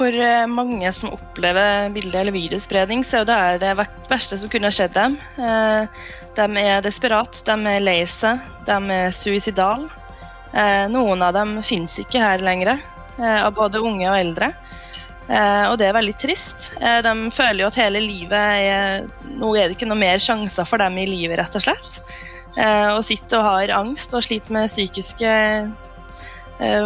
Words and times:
for 0.00 0.16
mange 0.48 0.88
som 0.96 1.12
opplever 1.12 1.90
bilde- 1.92 2.20
eller 2.22 2.32
videospredning, 2.32 3.04
så 3.04 3.20
er 3.20 3.58
det 3.60 3.60
det 3.60 3.86
verste 4.08 4.38
som 4.40 4.48
kunne 4.48 4.70
skjedd 4.72 4.94
dem. 4.96 5.16
De 5.36 6.46
er 6.62 6.84
desperat, 6.84 7.42
de 7.44 7.56
er 7.68 7.84
lei 7.84 7.98
seg, 8.08 8.40
de 8.64 8.78
er 8.96 9.12
suicidale. 9.12 9.90
Noen 10.90 11.20
av 11.22 11.34
dem 11.36 11.58
finnes 11.66 11.98
ikke 12.00 12.22
her 12.22 12.40
lenger, 12.44 12.78
av 13.20 13.52
både 13.54 13.82
unge 13.84 14.08
og 14.08 14.16
eldre. 14.16 14.48
Og 15.28 15.76
det 15.78 15.90
er 15.90 15.98
veldig 15.98 16.16
trist. 16.18 16.70
De 16.80 17.12
føler 17.30 17.60
jo 17.62 17.68
at 17.68 17.78
hele 17.78 18.00
livet 18.02 18.32
er 18.64 19.04
Nå 19.36 19.52
er 19.54 19.68
det 19.68 19.76
ikke 19.76 19.90
noe 19.90 20.00
mer 20.00 20.18
sjanser 20.18 20.66
for 20.66 20.80
dem 20.82 20.96
i 20.98 21.06
livet, 21.06 21.36
rett 21.38 21.60
og 21.60 21.66
slett. 21.66 22.00
Og 22.96 23.04
sitter 23.06 23.38
og 23.38 23.46
har 23.50 23.76
angst 23.82 24.16
og 24.16 24.24
sliter 24.26 24.56
med 24.56 24.72
psykiske 24.72 25.36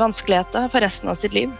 vanskeligheter 0.03 0.69
for 0.69 0.85
resten 0.85 1.15
av 1.15 1.17
sitt 1.23 1.39
liv. 1.39 1.55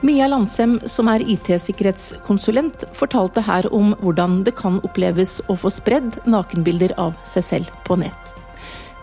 Mia 0.00 0.28
Landsem, 0.30 0.76
som 0.86 1.08
er 1.10 1.24
IT-sikkerhetskonsulent, 1.26 2.84
fortalte 2.94 3.42
her 3.42 3.66
om 3.74 3.96
hvordan 3.98 4.44
det 4.46 4.54
kan 4.60 4.76
oppleves 4.86 5.40
å 5.50 5.56
få 5.58 5.72
spredd 5.74 6.20
nakenbilder 6.22 6.94
av 7.02 7.16
seg 7.26 7.46
selv 7.46 7.72
på 7.88 7.96
nett. 7.98 8.34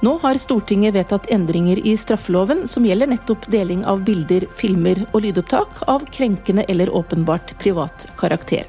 Nå 0.05 0.13
har 0.23 0.39
Stortinget 0.39 0.95
vedtatt 0.95 1.27
endringer 1.35 1.81
i 1.83 1.97
straffeloven 1.99 2.63
som 2.71 2.87
gjelder 2.87 3.11
nettopp 3.11 3.47
deling 3.51 3.83
av 3.83 4.05
bilder, 4.07 4.47
filmer 4.55 5.03
og 5.11 5.25
lydopptak 5.27 5.83
av 5.91 6.07
krenkende 6.15 6.63
eller 6.71 6.91
åpenbart 6.95 7.57
privat 7.59 8.07
karakter. 8.15 8.63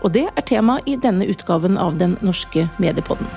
Og 0.00 0.16
det 0.16 0.30
er 0.32 0.48
tema 0.48 0.80
i 0.88 0.96
denne 0.96 1.28
utgaven 1.28 1.76
av 1.76 2.00
Den 2.00 2.16
norske 2.24 2.70
mediepodden. 2.80 3.28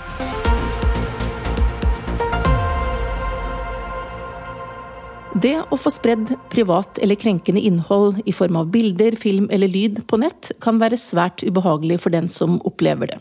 Det 5.40 5.56
å 5.72 5.78
få 5.80 5.92
spredd 5.94 6.32
privat 6.52 6.98
eller 7.00 7.16
krenkende 7.16 7.62
innhold 7.64 8.18
i 8.28 8.34
form 8.36 8.58
av 8.60 8.72
bilder, 8.74 9.16
film 9.16 9.46
eller 9.54 9.72
lyd 9.72 10.02
på 10.10 10.18
nett 10.20 10.50
kan 10.60 10.82
være 10.82 10.98
svært 11.00 11.46
ubehagelig 11.46 12.00
for 12.04 12.12
den 12.12 12.28
som 12.28 12.58
opplever 12.68 13.14
det. 13.14 13.20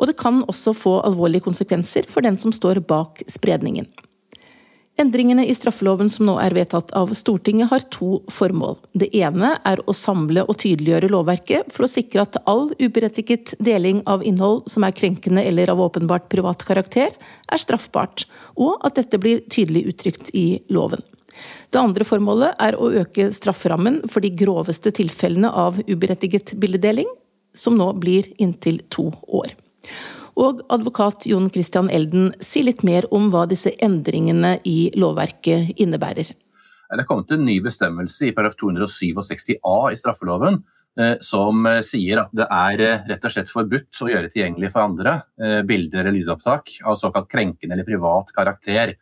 Og 0.00 0.08
det 0.10 0.16
kan 0.18 0.40
også 0.48 0.74
få 0.74 0.96
alvorlige 1.04 1.44
konsekvenser 1.44 2.08
for 2.10 2.26
den 2.26 2.40
som 2.40 2.54
står 2.56 2.80
bak 2.88 3.22
spredningen. 3.30 3.86
Endringene 4.98 5.44
i 5.46 5.54
straffeloven 5.54 6.10
som 6.10 6.26
nå 6.26 6.34
er 6.42 6.56
vedtatt 6.56 6.90
av 6.96 7.12
Stortinget 7.18 7.70
har 7.70 7.86
to 7.92 8.20
formål. 8.32 8.80
Det 8.94 9.12
ene 9.14 9.54
er 9.66 9.82
å 9.86 9.94
samle 9.94 10.46
og 10.48 10.58
tydeliggjøre 10.62 11.10
lovverket 11.12 11.70
for 11.74 11.86
å 11.86 11.90
sikre 11.90 12.24
at 12.24 12.38
all 12.50 12.70
uberettiget 12.80 13.56
deling 13.62 14.02
av 14.10 14.26
innhold 14.26 14.64
som 14.70 14.86
er 14.86 14.94
krenkende 14.96 15.44
eller 15.44 15.70
av 15.70 15.82
åpenbart 15.86 16.30
privat 16.32 16.66
karakter, 16.66 17.14
er 17.14 17.62
straffbart, 17.62 18.26
og 18.54 18.78
at 18.86 19.02
dette 19.02 19.22
blir 19.22 19.44
tydelig 19.50 19.90
uttrykt 19.92 20.34
i 20.34 20.48
loven. 20.70 21.04
Det 21.70 21.80
andre 21.80 22.06
formålet 22.06 22.58
er 22.62 22.78
å 22.78 22.90
øke 23.02 23.30
strafferammen 23.34 24.02
for 24.10 24.24
de 24.24 24.32
groveste 24.34 24.92
tilfellene 24.94 25.50
av 25.50 25.80
uberettiget 25.88 26.54
bildedeling, 26.60 27.08
som 27.54 27.78
nå 27.78 27.92
blir 28.02 28.30
inntil 28.42 28.80
to 28.90 29.10
år. 29.26 29.54
Og 30.34 30.64
advokat 30.72 31.28
Jon 31.30 31.50
Christian 31.54 31.90
Elden, 31.90 32.32
si 32.42 32.64
litt 32.66 32.82
mer 32.86 33.06
om 33.14 33.28
hva 33.30 33.44
disse 33.50 33.70
endringene 33.82 34.56
i 34.66 34.90
lovverket 34.98 35.78
innebærer. 35.78 36.32
Det 36.94 37.02
er 37.02 37.08
kommet 37.08 37.32
en 37.34 37.44
ny 37.46 37.58
bestemmelse 37.64 38.28
i 38.28 38.32
paragraf 38.34 38.58
267 38.60 39.56
a 39.66 39.76
i 39.90 39.98
straffeloven 39.98 40.60
eh, 41.00 41.14
som 41.24 41.64
eh, 41.66 41.80
sier 41.86 42.20
at 42.22 42.34
det 42.36 42.46
er 42.46 42.82
eh, 42.84 43.06
rett 43.10 43.26
og 43.26 43.34
slett 43.34 43.50
forbudt 43.50 44.02
å 44.04 44.10
gjøre 44.12 44.30
tilgjengelig 44.30 44.70
for 44.74 44.84
andre 44.84 45.16
bilder 45.66 46.04
eller 46.04 46.18
lydopptak 46.18 46.76
av 46.86 46.98
såkalt 47.00 47.30
krenkende 47.30 47.74
eller 47.74 47.88
privat 47.88 48.30
karakter. 48.36 48.94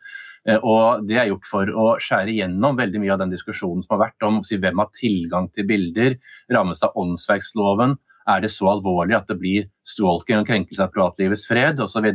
Eh, 0.47 0.59
og 0.59 1.07
Det 1.07 1.17
er 1.17 1.29
gjort 1.31 1.49
for 1.49 1.65
å 1.67 1.89
skjære 2.01 2.35
gjennom 2.37 2.77
veldig 2.79 3.01
mye 3.03 3.13
av 3.15 3.21
den 3.23 3.33
diskusjonen 3.33 3.83
som 3.83 3.97
har 3.97 4.09
vært 4.09 4.27
om 4.27 4.41
si, 4.43 4.57
hvem 4.57 4.81
har 4.81 4.91
tilgang 4.95 5.49
til 5.53 5.67
bilder, 5.69 6.17
rammes 6.51 6.83
av 6.83 6.97
åndsverksloven, 6.99 7.97
er 8.23 8.43
det 8.43 8.53
så 8.53 8.69
alvorlig 8.71 9.17
at 9.17 9.27
det 9.27 9.35
blir 9.39 9.67
stalking 9.87 10.39
og 10.39 10.47
krenkelse 10.47 10.85
av 10.85 10.91
privatlivets 10.93 11.45
fred 11.49 11.81
osv., 11.83 12.07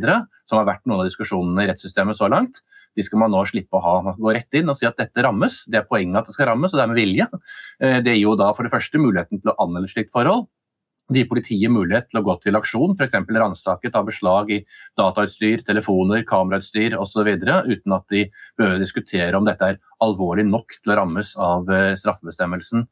som 0.49 0.57
har 0.57 0.67
vært 0.69 0.87
noen 0.89 1.03
av 1.03 1.09
diskusjonene 1.09 1.65
i 1.65 1.69
rettssystemet 1.69 2.17
så 2.17 2.29
langt. 2.31 2.63
De 2.97 3.05
skal 3.05 3.21
man 3.21 3.31
nå 3.33 3.43
slippe 3.45 3.77
å 3.77 3.83
ha. 3.83 3.95
Man 4.01 4.15
skal 4.15 4.25
gå 4.25 4.33
rett 4.39 4.57
inn 4.57 4.71
og 4.71 4.77
si 4.79 4.87
at 4.89 4.97
dette 4.97 5.23
rammes. 5.23 5.61
Det 5.69 5.81
er 5.81 5.89
poenget 5.89 6.23
at 6.23 6.31
det 6.31 6.35
skal 6.35 6.49
rammes, 6.49 6.73
og 6.73 6.79
det 6.79 6.85
er 6.85 6.91
med 6.91 6.99
vilje. 6.99 7.27
Eh, 7.79 7.99
det 8.05 8.15
gir 8.17 8.25
jo 8.25 8.37
da 8.39 8.49
for 8.57 8.65
det 8.65 8.73
første 8.73 9.01
muligheten 9.01 9.43
til 9.43 9.53
å 9.53 9.57
anmelde 9.61 9.91
slikt 9.91 10.13
forhold. 10.15 10.47
Det 11.09 11.23
gir 11.23 11.29
politiet 11.29 11.73
mulighet 11.73 12.11
til 12.11 12.19
å 12.19 12.25
gå 12.27 12.35
til 12.43 12.57
aksjon, 12.59 12.93
f.eks. 12.93 13.15
ransake, 13.41 13.89
ta 13.89 14.03
beslag 14.05 14.51
i 14.53 14.59
datautstyr, 14.99 15.63
telefoner, 15.65 16.21
kamerautstyr 16.29 16.93
osv., 17.01 17.31
uten 17.33 17.95
at 17.95 18.05
de 18.13 18.27
bør 18.59 18.77
diskutere 18.81 19.37
om 19.37 19.47
dette 19.47 19.71
er 19.71 19.79
alvorlig 20.05 20.45
nok 20.45 20.77
til 20.77 20.93
å 20.93 20.99
rammes 21.01 21.33
av 21.41 21.71
eh, 21.73 21.95
straffebestemmelsen. 21.97 22.85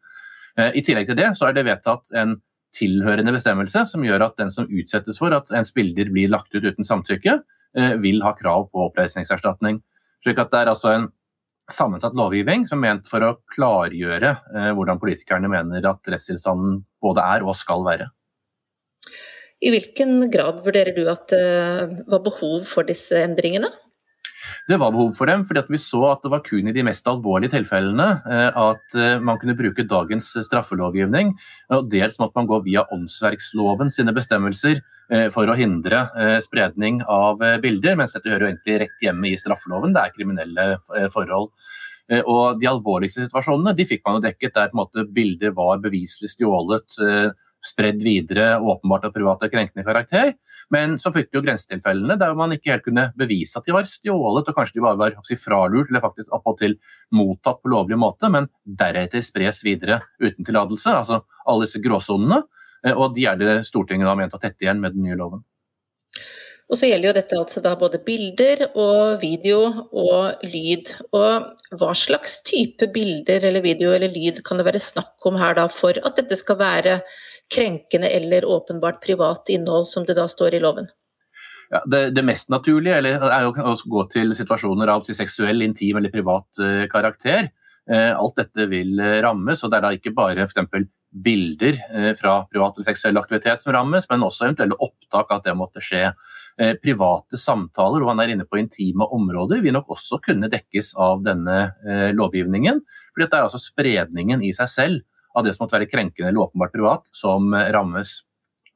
Eh, 0.57 0.79
I 0.81 0.83
tillegg 0.85 1.11
til 1.11 1.19
det 1.19 1.29
så 1.37 1.49
er 1.49 1.57
det 1.57 1.67
vedtatt 1.69 2.09
en 2.17 2.39
tilhørende 2.77 3.35
bestemmelse 3.35 3.85
som 3.89 4.03
gjør 4.05 4.25
at 4.27 4.41
den 4.41 4.49
som 4.53 4.65
utsettes 4.65 5.21
for 5.21 5.33
at 5.37 5.53
ens 5.55 5.73
bilder 5.75 6.09
blir 6.13 6.33
lagt 6.33 6.55
ut 6.55 6.65
uten 6.65 6.87
samtykke, 6.87 7.39
eh, 7.77 7.95
vil 8.01 8.25
ha 8.25 8.33
krav 8.37 8.71
på 8.73 8.89
oppreisningserstatning. 8.89 9.83
Slik 10.25 10.41
at 10.41 10.51
det 10.51 10.63
er 10.63 10.73
altså 10.73 10.93
en 10.95 11.07
sammensatt 11.71 12.15
lovgivning 12.17 12.65
som 12.67 12.79
er 12.79 12.95
ment 12.95 13.09
for 13.09 13.23
å 13.25 13.33
klargjøre 13.53 14.29
eh, 14.55 14.69
hvordan 14.75 15.01
politikerne 15.01 15.51
mener 15.51 15.89
at 15.89 16.13
rettstilstanden 16.13 16.81
både 17.03 17.25
er 17.35 17.45
og 17.47 17.57
skal 17.59 17.83
være. 17.87 18.11
I 19.57 19.73
hvilken 19.73 20.29
grad 20.29 20.61
vurderer 20.65 20.93
du 20.93 21.07
at 21.09 21.31
det 21.33 22.05
var 22.05 22.21
behov 22.25 22.67
for 22.69 22.85
disse 22.85 23.17
endringene? 23.25 23.71
Det 24.67 24.77
var 24.79 24.91
behov 24.91 25.13
for 25.17 25.29
dem, 25.29 25.43
fordi 25.47 25.63
vi 25.71 25.79
så 25.81 26.01
at 26.11 26.23
det 26.23 26.31
var 26.31 26.43
kun 26.45 26.69
i 26.69 26.73
de 26.75 26.83
mest 26.85 27.07
alvorlige 27.09 27.55
tilfellene 27.55 28.07
eh, 28.27 28.49
at 28.51 28.97
eh, 28.99 29.15
man 29.23 29.39
kunne 29.41 29.57
bruke 29.57 29.87
dagens 29.87 30.33
straffelovgivning. 30.47 31.33
og 31.73 31.89
Dels 31.91 32.19
måtte 32.21 32.39
man 32.39 32.49
gå 32.49 32.61
via 32.67 32.85
åndsverksloven 32.93 33.91
sine 33.93 34.13
bestemmelser 34.15 34.83
for 35.33 35.47
å 35.47 35.55
hindre 35.55 36.01
spredning 36.43 36.99
av 37.07 37.39
bilder, 37.63 37.95
mens 37.95 38.15
dette 38.17 38.27
hører 38.27 38.43
jo 38.43 38.49
egentlig 38.51 38.79
rett 38.83 39.05
hjemme 39.07 39.29
i 39.29 39.37
straffeloven, 39.39 39.93
det 39.95 40.03
er 40.03 40.15
kriminelle 40.15 40.65
forhold. 41.13 41.53
Og 42.27 42.59
De 42.59 42.67
alvorligste 42.67 43.25
situasjonene 43.25 43.75
de 43.77 43.87
fikk 43.87 44.03
man 44.03 44.17
jo 44.17 44.25
dekket 44.27 44.55
der 44.55 44.71
på 44.71 44.75
en 44.75 44.81
måte 44.83 45.07
bilder 45.15 45.55
var 45.55 45.79
beviselig 45.83 46.33
stjålet 46.33 46.99
spredd 47.65 48.03
videre, 48.03 48.59
åpenbart 48.59 49.07
av 49.07 49.13
private 49.15 49.49
krenkende 49.51 49.85
karakter. 49.85 50.33
Men 50.73 50.97
så 51.01 51.11
fikk 51.15 51.31
du 51.31 51.39
jo 51.39 51.43
grensetilfellene 51.45 52.17
der 52.19 52.35
man 52.37 52.53
ikke 52.55 52.73
helt 52.73 52.85
kunne 52.85 53.07
bevise 53.17 53.59
at 53.59 53.67
de 53.67 53.75
var 53.75 53.87
stjålet, 53.89 54.47
og 54.47 54.55
kanskje 54.55 54.77
de 54.77 54.83
bare 54.85 54.99
var 54.99 55.17
si, 55.27 55.37
fralurt 55.39 55.91
eller 55.91 56.03
faktisk 56.03 56.33
oppåtil 56.35 56.77
mottatt 57.17 57.61
på 57.63 57.71
lovlig 57.73 57.99
måte, 57.99 58.29
men 58.33 58.47
deretter 58.63 59.25
spres 59.25 59.63
videre 59.65 59.99
uten 60.21 60.47
tillatelse. 60.47 60.93
Altså 60.93 61.23
alle 61.47 61.67
disse 61.67 61.81
gråsonene. 61.83 62.43
Eh, 62.87 62.95
og 62.95 63.15
de 63.17 63.27
er 63.29 63.39
det 63.39 63.59
Stortinget 63.67 64.09
har 64.09 64.17
ment 64.19 64.35
å 64.35 64.41
tette 64.41 64.65
igjen 64.65 64.81
med 64.83 64.95
den 64.95 65.07
nye 65.07 65.19
loven. 65.19 65.43
Og 66.67 66.75
så 66.75 66.89
gjelder 66.89 67.07
jo 67.07 67.15
dette 67.15 67.37
altså 67.39 67.61
da 67.63 67.77
både 67.79 68.01
bilder 68.03 68.65
og 68.75 69.21
video 69.21 69.61
og 69.95 70.43
lyd. 70.43 70.91
Og 71.15 71.77
hva 71.79 71.93
slags 71.95 72.41
type 72.47 72.89
bilder 72.91 73.45
eller 73.47 73.63
video 73.63 73.93
eller 73.95 74.11
lyd 74.11 74.41
kan 74.47 74.59
det 74.59 74.67
være 74.67 74.83
snakk 74.83 75.29
om 75.29 75.39
her 75.39 75.55
da 75.55 75.69
for 75.71 75.95
at 75.95 76.19
dette 76.19 76.35
skal 76.39 76.59
være 76.59 76.99
krenkende 77.53 78.11
eller 78.11 78.43
åpenbart 78.43 78.99
privat 78.99 79.47
innhold, 79.53 79.87
som 79.87 80.03
det 80.03 80.17
da 80.19 80.27
står 80.27 80.57
i 80.57 80.63
loven? 80.63 80.91
Ja, 81.71 81.79
det, 81.87 82.01
det, 82.15 82.23
mest 82.27 82.51
naturlige 82.51 82.99
er 82.99 83.45
jo 83.45 83.53
å 83.55 83.75
gå 83.87 84.03
til 84.11 84.35
situasjoner 84.35 84.91
av 84.91 85.07
til 85.07 85.15
seksuell, 85.15 85.63
intim 85.63 85.99
eller 85.99 86.11
privat 86.11 86.59
uh, 86.59 86.83
karakter. 86.91 87.47
Uh, 87.87 88.11
alt 88.11 88.39
dette 88.39 88.67
vil 88.67 88.99
rammes, 89.23 89.63
og 89.63 89.71
det 89.71 89.79
er 89.79 89.87
da 89.87 89.95
ikke 89.95 90.15
bare 90.15 90.43
f.eks. 90.43 90.91
bilder 91.11 91.77
fra 92.19 92.33
privat 92.51 92.75
eller 92.77 92.87
seksuell 92.89 93.17
aktivitet 93.17 93.63
som 93.63 93.73
rammes, 93.73 94.05
men 94.09 94.25
også 94.25 94.47
eventuelle 94.47 94.77
opptak 94.83 95.31
at 95.33 95.47
det 95.47 95.55
måtte 95.57 95.81
skje. 95.83 96.11
Private 96.83 97.39
samtaler, 97.39 98.03
og 98.03 98.11
man 98.11 98.21
er 98.21 98.33
inne 98.33 98.45
på 98.49 98.59
intime 98.59 99.07
områder, 99.15 99.63
vil 99.63 99.75
nok 99.77 99.95
også 99.95 100.19
kunne 100.25 100.49
dekkes 100.51 100.91
av 101.01 101.23
denne 101.25 101.57
lovgivningen. 102.17 102.83
For 103.13 103.23
dette 103.23 103.39
er 103.39 103.47
altså 103.47 103.61
spredningen 103.63 104.43
i 104.45 104.51
seg 104.57 104.71
selv 104.73 105.05
av 105.37 105.45
det 105.45 105.55
som 105.55 105.65
måtte 105.65 105.77
være 105.77 105.89
krenkende 105.89 106.31
eller 106.31 106.47
åpenbart 106.47 106.75
privat, 106.75 107.09
som 107.15 107.55
rammes. 107.55 108.19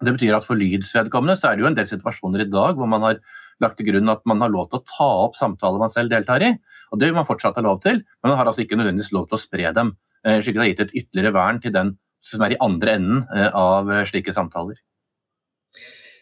Det 0.01 0.15
betyr 0.15 0.35
at 0.37 0.45
For 0.47 0.57
lyds 0.57 0.91
vedkommende 0.97 1.37
så 1.37 1.51
er 1.51 1.57
det 1.57 1.65
jo 1.65 1.69
en 1.69 1.77
del 1.77 1.89
situasjoner 1.89 2.45
i 2.45 2.49
dag 2.49 2.77
hvor 2.77 2.89
man 2.89 3.05
har 3.05 3.19
lagt 3.61 3.77
til 3.77 3.91
grunn 3.91 4.09
at 4.09 4.23
man 4.29 4.41
har 4.41 4.49
lov 4.49 4.71
til 4.71 4.79
å 4.79 4.85
ta 4.89 5.09
opp 5.27 5.35
samtaler 5.37 5.81
man 5.81 5.93
selv 5.93 6.13
deltar 6.13 6.41
i. 6.41 6.55
og 6.89 6.99
Det 6.99 7.09
vil 7.09 7.17
man 7.19 7.27
fortsatt 7.27 7.59
ha 7.59 7.65
lov 7.65 7.81
til, 7.83 8.01
men 8.01 8.31
man 8.31 8.39
har 8.39 8.49
altså 8.49 8.63
ikke 8.65 8.79
nødvendigvis 8.79 9.13
lov 9.13 9.27
til 9.29 9.37
å 9.37 9.41
spre 9.41 9.73
dem. 9.77 9.93
Eh, 10.25 10.39
slik 10.41 10.55
at 10.55 10.59
det 10.59 10.63
har 10.63 10.71
gitt 10.71 10.85
et 10.87 10.95
ytterligere 11.03 11.35
vern 11.37 11.61
til 11.61 11.75
den 11.75 11.93
som 12.21 12.43
er 12.45 12.55
i 12.55 12.61
andre 12.61 12.95
enden 12.99 13.25
eh, 13.35 13.49
av 13.57 13.91
eh, 13.91 14.05
slike 14.07 14.33
samtaler. 14.35 14.79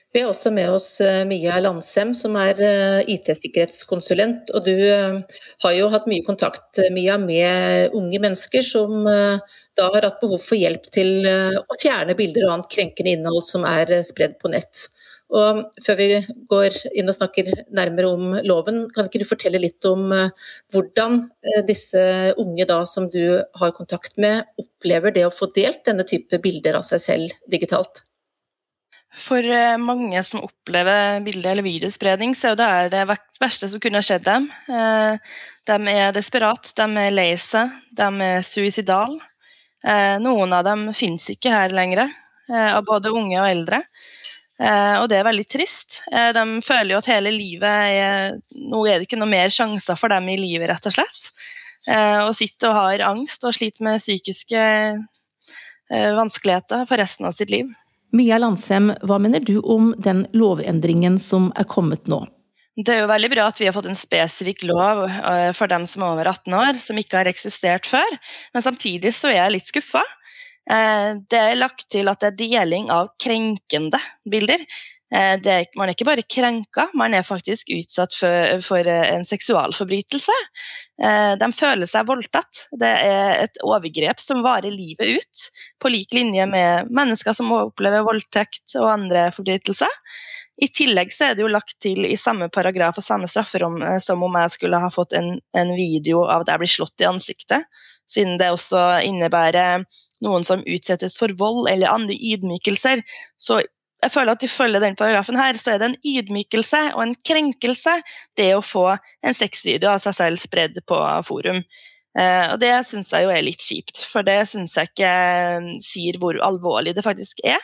Vi 0.10 0.24
har 0.24 0.32
også 0.32 0.50
med 0.50 0.72
oss 0.74 0.88
eh, 1.06 1.22
Mia 1.30 1.60
Landsem, 1.62 2.16
som 2.18 2.34
er 2.42 2.58
IT-sikkerhetskonsulent. 3.14 4.50
Og 4.58 4.66
du 4.66 4.74
har 5.64 5.76
jo 5.78 5.90
hatt 5.94 6.08
mye 6.10 6.26
kontakt 6.26 6.82
Mia, 6.96 7.20
med 7.22 7.94
unge 7.98 8.22
mennesker 8.24 8.66
som 8.66 9.04
da 9.06 9.92
har 9.94 10.08
hatt 10.08 10.24
behov 10.24 10.42
for 10.44 10.58
hjelp 10.60 10.90
til 10.92 11.28
å 11.30 11.78
fjerne 11.80 12.18
bilder 12.18 12.48
og 12.48 12.56
annet 12.56 12.74
krenkende 12.74 13.14
innhold 13.14 13.46
som 13.46 13.68
er 13.70 14.00
spredd 14.08 14.40
på 14.42 14.52
nett. 14.52 14.90
Og 15.30 15.62
Før 15.86 15.98
vi 16.00 16.08
går 16.50 16.76
inn 16.98 17.10
og 17.12 17.16
snakker 17.16 17.52
nærmere 17.76 18.10
om 18.10 18.36
loven, 18.48 18.82
kan 18.94 19.06
ikke 19.06 19.22
du 19.22 19.28
fortelle 19.30 19.62
litt 19.62 19.86
om 19.86 20.10
eh, 20.16 20.32
hvordan 20.74 21.20
eh, 21.46 21.62
disse 21.68 22.02
unge 22.42 22.66
da, 22.70 22.82
som 22.90 23.06
du 23.14 23.38
har 23.62 23.76
kontakt 23.78 24.18
med, 24.18 24.48
opplever 24.58 25.14
det 25.14 25.28
å 25.28 25.34
få 25.34 25.52
delt 25.54 25.84
denne 25.86 26.06
type 26.08 26.42
bilder 26.42 26.80
av 26.80 26.88
seg 26.88 27.04
selv 27.04 27.36
digitalt? 27.52 28.02
For 29.14 29.46
eh, 29.46 29.78
mange 29.82 30.24
som 30.26 30.42
opplever 30.48 31.22
bilde- 31.26 31.54
eller 31.54 31.66
videospredning, 31.66 32.34
så 32.38 32.56
er 32.56 32.90
det 32.90 32.98
det 32.98 33.06
verste 33.38 33.70
som 33.70 33.82
kunne 33.84 34.02
skjedd 34.06 34.26
dem. 34.26 34.50
De 34.66 35.78
er 35.94 36.14
desperate, 36.16 36.74
de 36.74 37.06
er 37.06 37.14
lei 37.14 37.32
seg, 37.38 37.78
de 37.94 38.10
er 38.26 38.42
suicidale. 38.46 39.22
Noen 40.20 40.52
av 40.58 40.66
dem 40.68 40.90
finnes 40.92 41.30
ikke 41.32 41.54
her 41.54 41.72
lenger, 41.72 42.10
av 42.52 42.82
både 42.84 43.14
unge 43.16 43.38
og 43.40 43.48
eldre. 43.48 43.80
Eh, 44.60 44.96
og 45.00 45.08
det 45.08 45.20
er 45.20 45.28
veldig 45.28 45.46
trist. 45.48 46.02
Eh, 46.12 46.32
de 46.36 46.44
føler 46.64 46.94
jo 46.94 47.00
at 47.00 47.08
hele 47.14 47.32
livet 47.32 47.64
er 47.64 48.34
Nå 48.60 48.84
er 48.86 49.00
det 49.00 49.08
ikke 49.08 49.20
noe 49.20 49.32
mer 49.32 49.52
sjanser 49.54 49.96
for 50.00 50.12
dem 50.12 50.28
i 50.28 50.40
livet, 50.40 50.68
rett 50.72 50.90
og 50.90 50.98
slett. 50.98 51.30
Eh, 51.88 52.20
og 52.26 52.34
sitter 52.36 52.74
og 52.74 52.80
har 52.82 53.06
angst 53.08 53.46
og 53.48 53.56
sliter 53.56 53.88
med 53.88 54.04
psykiske 54.04 54.66
vanskeligheter 55.90 56.84
for 56.86 57.02
resten 57.02 57.26
av 57.26 57.34
sitt 57.34 57.50
liv. 57.50 57.70
Mia 58.14 58.38
Landsem, 58.38 58.92
hva 59.10 59.16
mener 59.18 59.42
du 59.42 59.56
om 59.58 59.88
den 59.98 60.20
lovendringen 60.38 61.16
som 61.18 61.48
er 61.58 61.66
kommet 61.66 62.06
nå? 62.06 62.20
Det 62.78 62.94
er 62.94 63.02
jo 63.02 63.08
veldig 63.10 63.32
bra 63.34 63.48
at 63.50 63.58
vi 63.58 63.66
har 63.66 63.74
fått 63.74 63.90
en 63.90 63.98
spesifikk 63.98 64.68
lov 64.70 65.02
for 65.58 65.72
dem 65.72 65.88
som 65.90 66.06
er 66.06 66.14
over 66.14 66.30
18 66.30 66.58
år, 66.60 66.78
som 66.78 67.02
ikke 67.02 67.18
har 67.24 67.32
eksistert 67.32 67.90
før. 67.90 68.20
Men 68.54 68.68
samtidig 68.68 69.16
så 69.18 69.32
er 69.32 69.40
jeg 69.40 69.56
litt 69.56 69.72
skuffa. 69.72 70.06
Eh, 70.70 71.18
det 71.30 71.42
er 71.42 71.58
lagt 71.58 71.88
til 71.90 72.10
at 72.12 72.22
det 72.22 72.32
er 72.32 72.40
deling 72.64 72.90
av 72.94 73.14
krenkende 73.22 74.00
bilder. 74.30 74.62
Eh, 75.10 75.36
er, 75.42 75.66
man 75.74 75.90
er 75.90 75.96
ikke 75.96 76.06
bare 76.06 76.26
krenka, 76.30 76.86
man 76.98 77.16
er 77.18 77.26
faktisk 77.26 77.72
utsatt 77.74 78.14
for, 78.14 78.60
for, 78.62 78.86
eh, 78.86 79.08
en 79.16 79.26
seksualforbrytelse. 79.26 80.36
De 81.40 81.48
føler 81.56 81.88
seg 81.88 82.10
voldtatt. 82.10 82.66
Det 82.76 82.90
er 83.08 83.46
et 83.46 83.62
overgrep 83.64 84.20
som 84.20 84.44
varer 84.44 84.74
livet 84.74 85.16
ut, 85.16 85.44
på 85.80 85.92
lik 85.94 86.12
linje 86.14 86.44
med 86.52 86.92
mennesker 86.92 87.38
som 87.38 87.54
opplever 87.56 88.04
voldtekt 88.04 88.76
og 88.82 88.90
andre 88.92 89.30
forbrytelser. 89.32 89.96
I 90.60 90.68
tillegg 90.76 91.14
så 91.16 91.30
er 91.30 91.38
det 91.38 91.46
jo 91.46 91.54
lagt 91.54 91.78
til 91.80 92.04
i 92.04 92.18
samme 92.20 92.50
paragraf 92.52 93.00
og 93.00 93.06
samme 93.06 93.30
strafferom 93.32 93.80
som 94.04 94.28
om 94.28 94.36
jeg 94.42 94.58
skulle 94.58 94.82
ha 94.84 94.90
fått 94.92 95.16
en, 95.16 95.38
en 95.56 95.72
video 95.72 96.26
av 96.26 96.44
at 96.44 96.52
jeg 96.52 96.62
blir 96.66 96.74
slått 96.74 97.06
i 97.06 97.08
ansiktet, 97.08 97.64
siden 98.10 98.40
det 98.42 98.52
også 98.54 99.02
innebærer 99.06 99.86
noen 100.26 100.46
som 100.48 100.64
utsettes 100.68 101.18
for 101.20 101.32
vold 101.40 101.70
eller 101.72 101.92
andre 101.92 102.16
ydmykelser. 102.16 103.04
Så 103.40 103.62
jeg 104.00 104.14
føler 104.14 104.36
at 104.36 104.44
ifølge 104.44 104.82
den 104.84 104.98
paragrafen 105.00 105.38
her, 105.40 105.58
så 105.60 105.74
er 105.74 105.80
det 105.82 105.90
en 105.90 106.02
ydmykelse 106.08 106.82
og 106.96 107.04
en 107.04 107.16
krenkelse 107.28 107.98
det 108.40 108.52
å 108.56 108.64
få 108.64 108.86
en 108.96 109.36
sexvideo 109.36 109.92
av 109.92 110.04
seg 110.04 110.16
selv 110.16 110.42
spredd 110.42 110.80
på 110.88 111.00
forum. 111.28 111.64
Eh, 112.20 112.46
og 112.54 112.60
det 112.64 112.72
syns 112.88 113.12
jeg 113.14 113.28
jo 113.28 113.34
er 113.34 113.44
litt 113.46 113.64
kjipt, 113.64 114.02
for 114.08 114.26
det 114.26 114.40
syns 114.50 114.76
jeg 114.80 114.92
ikke 114.92 115.10
eh, 115.10 115.68
sier 115.84 116.20
hvor 116.22 116.40
alvorlig 116.48 116.96
det 116.98 117.06
faktisk 117.06 117.44
er. 117.44 117.62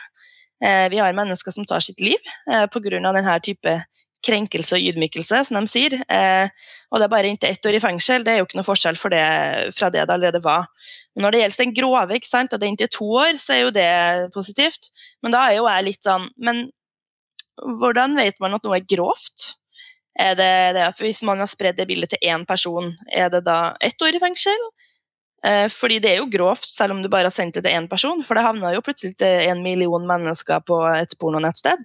Eh, 0.63 0.88
vi 0.92 1.00
har 1.01 1.15
mennesker 1.15 1.56
som 1.56 1.65
tar 1.68 1.83
sitt 1.83 2.00
liv 2.03 2.19
eh, 2.51 2.68
pga. 2.71 3.00
denne 3.00 3.39
type 3.44 3.74
krenkelse 4.25 4.77
og 4.77 4.88
ydmykelse, 4.89 5.42
som 5.48 5.60
de 5.60 5.72
sier. 5.72 5.98
Eh, 6.12 6.69
og 6.92 7.01
det 7.01 7.07
er 7.07 7.13
bare 7.13 7.31
inntil 7.31 7.51
ett 7.51 7.68
år 7.69 7.77
i 7.77 7.81
fengsel. 7.83 8.25
Det 8.25 8.33
er 8.33 8.39
jo 8.42 8.48
ikke 8.48 8.60
noe 8.60 8.68
forskjell 8.68 8.98
det, 9.13 9.25
fra 9.77 9.92
det 9.94 10.06
det 10.06 10.16
allerede 10.16 10.42
var. 10.44 10.68
når 11.16 11.31
det 11.31 11.39
gjelder 11.42 11.63
den 11.63 11.75
grove, 11.75 12.16
ikke 12.16 12.27
sant, 12.27 12.54
og 12.54 12.60
det 12.60 12.68
er 12.68 12.74
inntil 12.74 12.92
to 12.92 13.06
år, 13.22 13.38
så 13.39 13.54
er 13.54 13.62
jo 13.62 13.75
det 13.75 13.92
positivt. 14.33 14.89
Men 15.24 15.36
da 15.36 15.45
er 15.48 15.60
jo 15.60 15.69
jeg 15.69 15.88
litt 15.88 16.04
sånn 16.04 16.30
Men 16.38 16.66
hvordan 17.56 18.18
vet 18.19 18.42
man 18.44 18.57
at 18.57 18.66
noe 18.66 18.80
er 18.80 18.89
grovt? 18.89 19.54
Er 20.19 20.36
det, 20.36 20.75
det 20.75 20.88
Hvis 21.00 21.24
man 21.24 21.39
har 21.39 21.48
spredd 21.48 21.78
det 21.78 21.88
bildet 21.88 22.13
til 22.13 22.24
én 22.24 22.45
person, 22.48 22.94
er 23.12 23.30
det 23.30 23.45
da 23.45 23.75
ett 23.83 24.01
år 24.01 24.16
i 24.16 24.19
fengsel? 24.24 24.69
Eh, 25.45 25.68
fordi 25.69 26.00
det 26.01 26.12
er 26.12 26.21
jo 26.21 26.30
grovt, 26.31 26.68
selv 26.74 26.95
om 26.95 27.01
du 27.03 27.09
bare 27.12 27.30
har 27.30 27.36
sendt 27.36 27.59
det 27.59 27.65
til 27.68 27.77
én 27.77 27.89
person. 27.92 28.24
For 28.25 28.38
det 28.38 28.45
havner 28.45 28.74
jo 28.74 28.83
plutselig 28.86 29.18
til 29.19 29.50
en 29.51 29.62
million 29.65 30.07
mennesker 30.07 30.63
på 30.65 30.80
et 30.95 31.13
pornonettsted. 31.21 31.83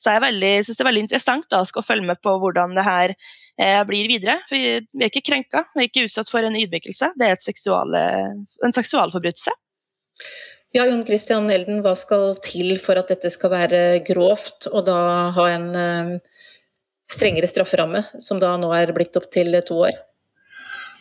Så 0.00 0.14
jeg 0.16 0.64
syns 0.64 0.78
det 0.78 0.82
er 0.82 0.88
veldig 0.88 1.04
interessant 1.04 1.50
da, 1.52 1.60
å 1.62 1.84
følge 1.84 2.08
med 2.08 2.22
på 2.24 2.34
hvordan 2.42 2.72
det 2.78 2.86
her 2.86 3.12
eh, 3.12 3.82
blir 3.88 4.08
videre. 4.10 4.38
For 4.48 4.56
vi 4.56 5.04
er 5.04 5.12
ikke 5.12 5.26
krenka, 5.28 5.66
vi 5.76 5.84
er 5.84 5.90
ikke 5.90 6.06
utsatt 6.08 6.32
for 6.32 6.46
en 6.46 6.56
ydmykelse. 6.58 7.12
Det 7.20 7.28
er 7.28 7.44
seksual, 7.44 7.94
en 7.94 8.76
seksualforbrytelse. 8.78 9.54
Ja, 10.72 10.86
Jon 10.88 11.04
Christian 11.04 11.50
Elden, 11.52 11.82
hva 11.84 11.92
skal 11.98 12.38
til 12.40 12.78
for 12.80 12.96
at 12.96 13.10
dette 13.12 13.28
skal 13.28 13.52
være 13.52 13.82
grovt, 14.06 14.70
og 14.72 14.86
da 14.86 14.96
ha 15.36 15.44
en 15.52 15.66
eh, 15.76 16.46
strengere 17.12 17.50
strafferamme, 17.50 18.00
som 18.24 18.40
da 18.40 18.54
nå 18.56 18.72
er 18.78 18.94
blitt 18.96 19.20
opp 19.20 19.28
til 19.34 19.52
to 19.68 19.82
år? 19.84 20.00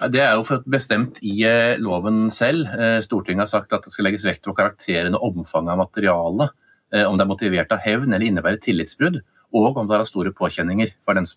Det 0.09 0.21
er 0.23 0.33
jo 0.33 0.57
bestemt 0.65 1.19
i 1.21 1.43
eh, 1.45 1.77
loven 1.77 2.31
selv. 2.33 2.65
Eh, 2.73 2.99
Stortinget 3.05 3.45
har 3.45 3.51
sagt 3.51 3.73
at 3.75 3.85
det 3.85 3.93
skal 3.93 4.07
legges 4.07 4.25
vekt 4.25 4.47
på 4.47 4.55
karakteren 4.57 5.13
og 5.17 5.27
omfanget 5.29 5.75
av 5.75 5.81
materialet. 5.83 6.55
Eh, 6.95 7.05
om 7.05 7.19
det 7.19 7.27
er 7.27 7.29
motivert 7.29 7.75
av 7.75 7.83
hevn 7.85 8.09
eller 8.09 8.25
innebærer 8.25 8.57
tillitsbrudd, 8.63 9.19
og 9.53 9.77
om 9.77 9.89
det 9.89 9.99
har 9.99 10.09
store 10.09 10.33
påkjenninger 10.33 10.95
for 11.05 11.19
den 11.19 11.29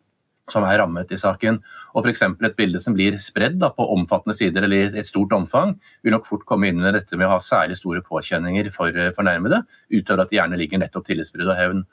som 0.52 0.64
er 0.68 0.78
rammet 0.80 1.12
i 1.14 1.18
saken. 1.20 1.58
Og 1.94 2.04
F.eks. 2.04 2.22
et 2.28 2.56
bilde 2.58 2.80
som 2.84 2.96
blir 2.96 3.16
spredd 3.22 3.62
på 3.76 3.86
omfattende 3.94 4.36
sider 4.36 4.66
eller 4.66 4.90
i 4.90 5.00
et 5.00 5.08
stort 5.08 5.32
omfang, 5.36 5.74
vil 6.04 6.14
nok 6.14 6.28
fort 6.28 6.44
komme 6.48 6.68
inn 6.68 6.82
under 6.82 6.98
dette 6.98 7.16
med 7.16 7.28
å 7.28 7.36
ha 7.36 7.40
særlig 7.42 7.78
store 7.80 8.02
påkjenninger 8.04 8.68
for 8.74 8.92
fornærmede, 9.16 9.62
utover 9.94 10.24
at 10.24 10.32
det 10.32 10.40
gjerne 10.40 10.60
ligger 10.60 10.82
nettopp 10.82 11.08
tillitsbrudd 11.08 11.48
og 11.48 11.58
hevn. 11.58 11.84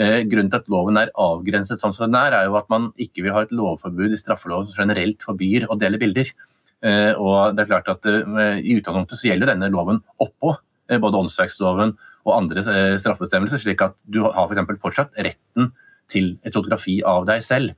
Eh, 0.00 0.20
grunnen 0.30 0.52
til 0.52 0.62
at 0.62 0.70
loven 0.72 1.00
er 1.00 1.12
avgrenset 1.18 1.82
sånn 1.82 1.96
som 1.96 2.06
den 2.06 2.18
er, 2.20 2.38
er 2.38 2.48
jo 2.48 2.56
at 2.60 2.70
man 2.72 2.90
ikke 3.00 3.26
vil 3.26 3.36
ha 3.36 3.44
et 3.44 3.52
lovforbud 3.54 4.14
i 4.14 4.20
straffeloven 4.20 4.70
som 4.70 4.84
generelt 4.84 5.26
forbyr 5.26 5.68
å 5.68 5.78
dele 5.80 6.00
bilder. 6.00 6.32
Eh, 6.80 7.12
og 7.12 7.56
det 7.56 7.66
er 7.66 7.72
klart 7.74 7.90
at 7.92 8.08
eh, 8.08 8.62
I 8.64 8.78
utgangspunktet 8.78 9.20
så 9.20 9.28
gjelder 9.28 9.52
denne 9.52 9.68
loven 9.72 10.00
oppå 10.22 10.54
eh, 10.88 10.96
både 11.02 11.20
åndsverksloven 11.20 11.92
og 12.24 12.32
andre 12.36 12.64
eh, 12.64 12.96
straffebestemmelser, 13.00 13.60
slik 13.60 13.84
at 13.84 13.98
du 14.04 14.22
har 14.24 14.48
for 14.48 14.80
fortsatt 14.86 15.20
retten 15.20 15.72
til 16.10 16.34
et 16.44 16.54
fotografi 16.54 17.00
av 17.06 17.26
deg 17.28 17.44
selv. 17.44 17.76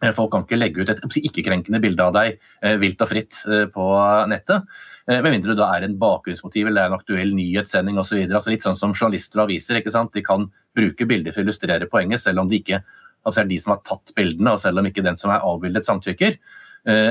Eh, 0.00 0.12
folk 0.16 0.30
kan 0.32 0.46
ikke 0.46 0.58
legge 0.58 0.80
ut 0.80 0.90
et 0.92 1.02
ikke-krenkende 1.20 1.80
bilde 1.82 2.04
av 2.06 2.14
deg 2.16 2.38
eh, 2.64 2.78
vilt 2.80 3.02
og 3.04 3.10
fritt 3.10 3.42
eh, 3.50 3.66
på 3.72 3.86
nettet. 4.30 4.64
Med 5.10 5.26
mindre 5.32 5.56
da 5.58 5.66
er 5.74 5.88
en 5.88 5.96
bakgrunnsmotiv 5.98 6.68
eller 6.70 6.86
en 6.86 6.94
aktuell 6.94 7.32
nyhetssending 7.34 7.96
osv. 7.98 8.20
Altså 8.28 8.52
litt 8.52 8.62
sånn 8.62 8.78
som 8.78 8.92
journalister 8.94 9.40
og 9.40 9.48
aviser. 9.48 9.80
ikke 9.80 9.90
sant? 9.90 10.12
De 10.14 10.22
kan 10.22 10.44
bruke 10.76 11.06
bilder 11.08 11.34
for 11.34 11.42
å 11.42 11.46
illustrere 11.48 11.88
poenget, 11.90 12.22
selv 12.22 12.44
om 12.44 12.50
det 12.50 12.60
ikke 12.60 12.78
altså 13.26 13.42
er 13.42 13.48
de 13.50 13.58
som 13.58 13.74
har 13.74 13.80
tatt 13.82 14.12
bildene, 14.14 14.52
og 14.54 14.62
selv 14.62 14.78
om 14.78 14.86
ikke 14.86 15.02
den 15.02 15.18
som 15.18 15.32
er 15.34 15.42
avbildet, 15.42 15.84
samtykker. 15.88 16.36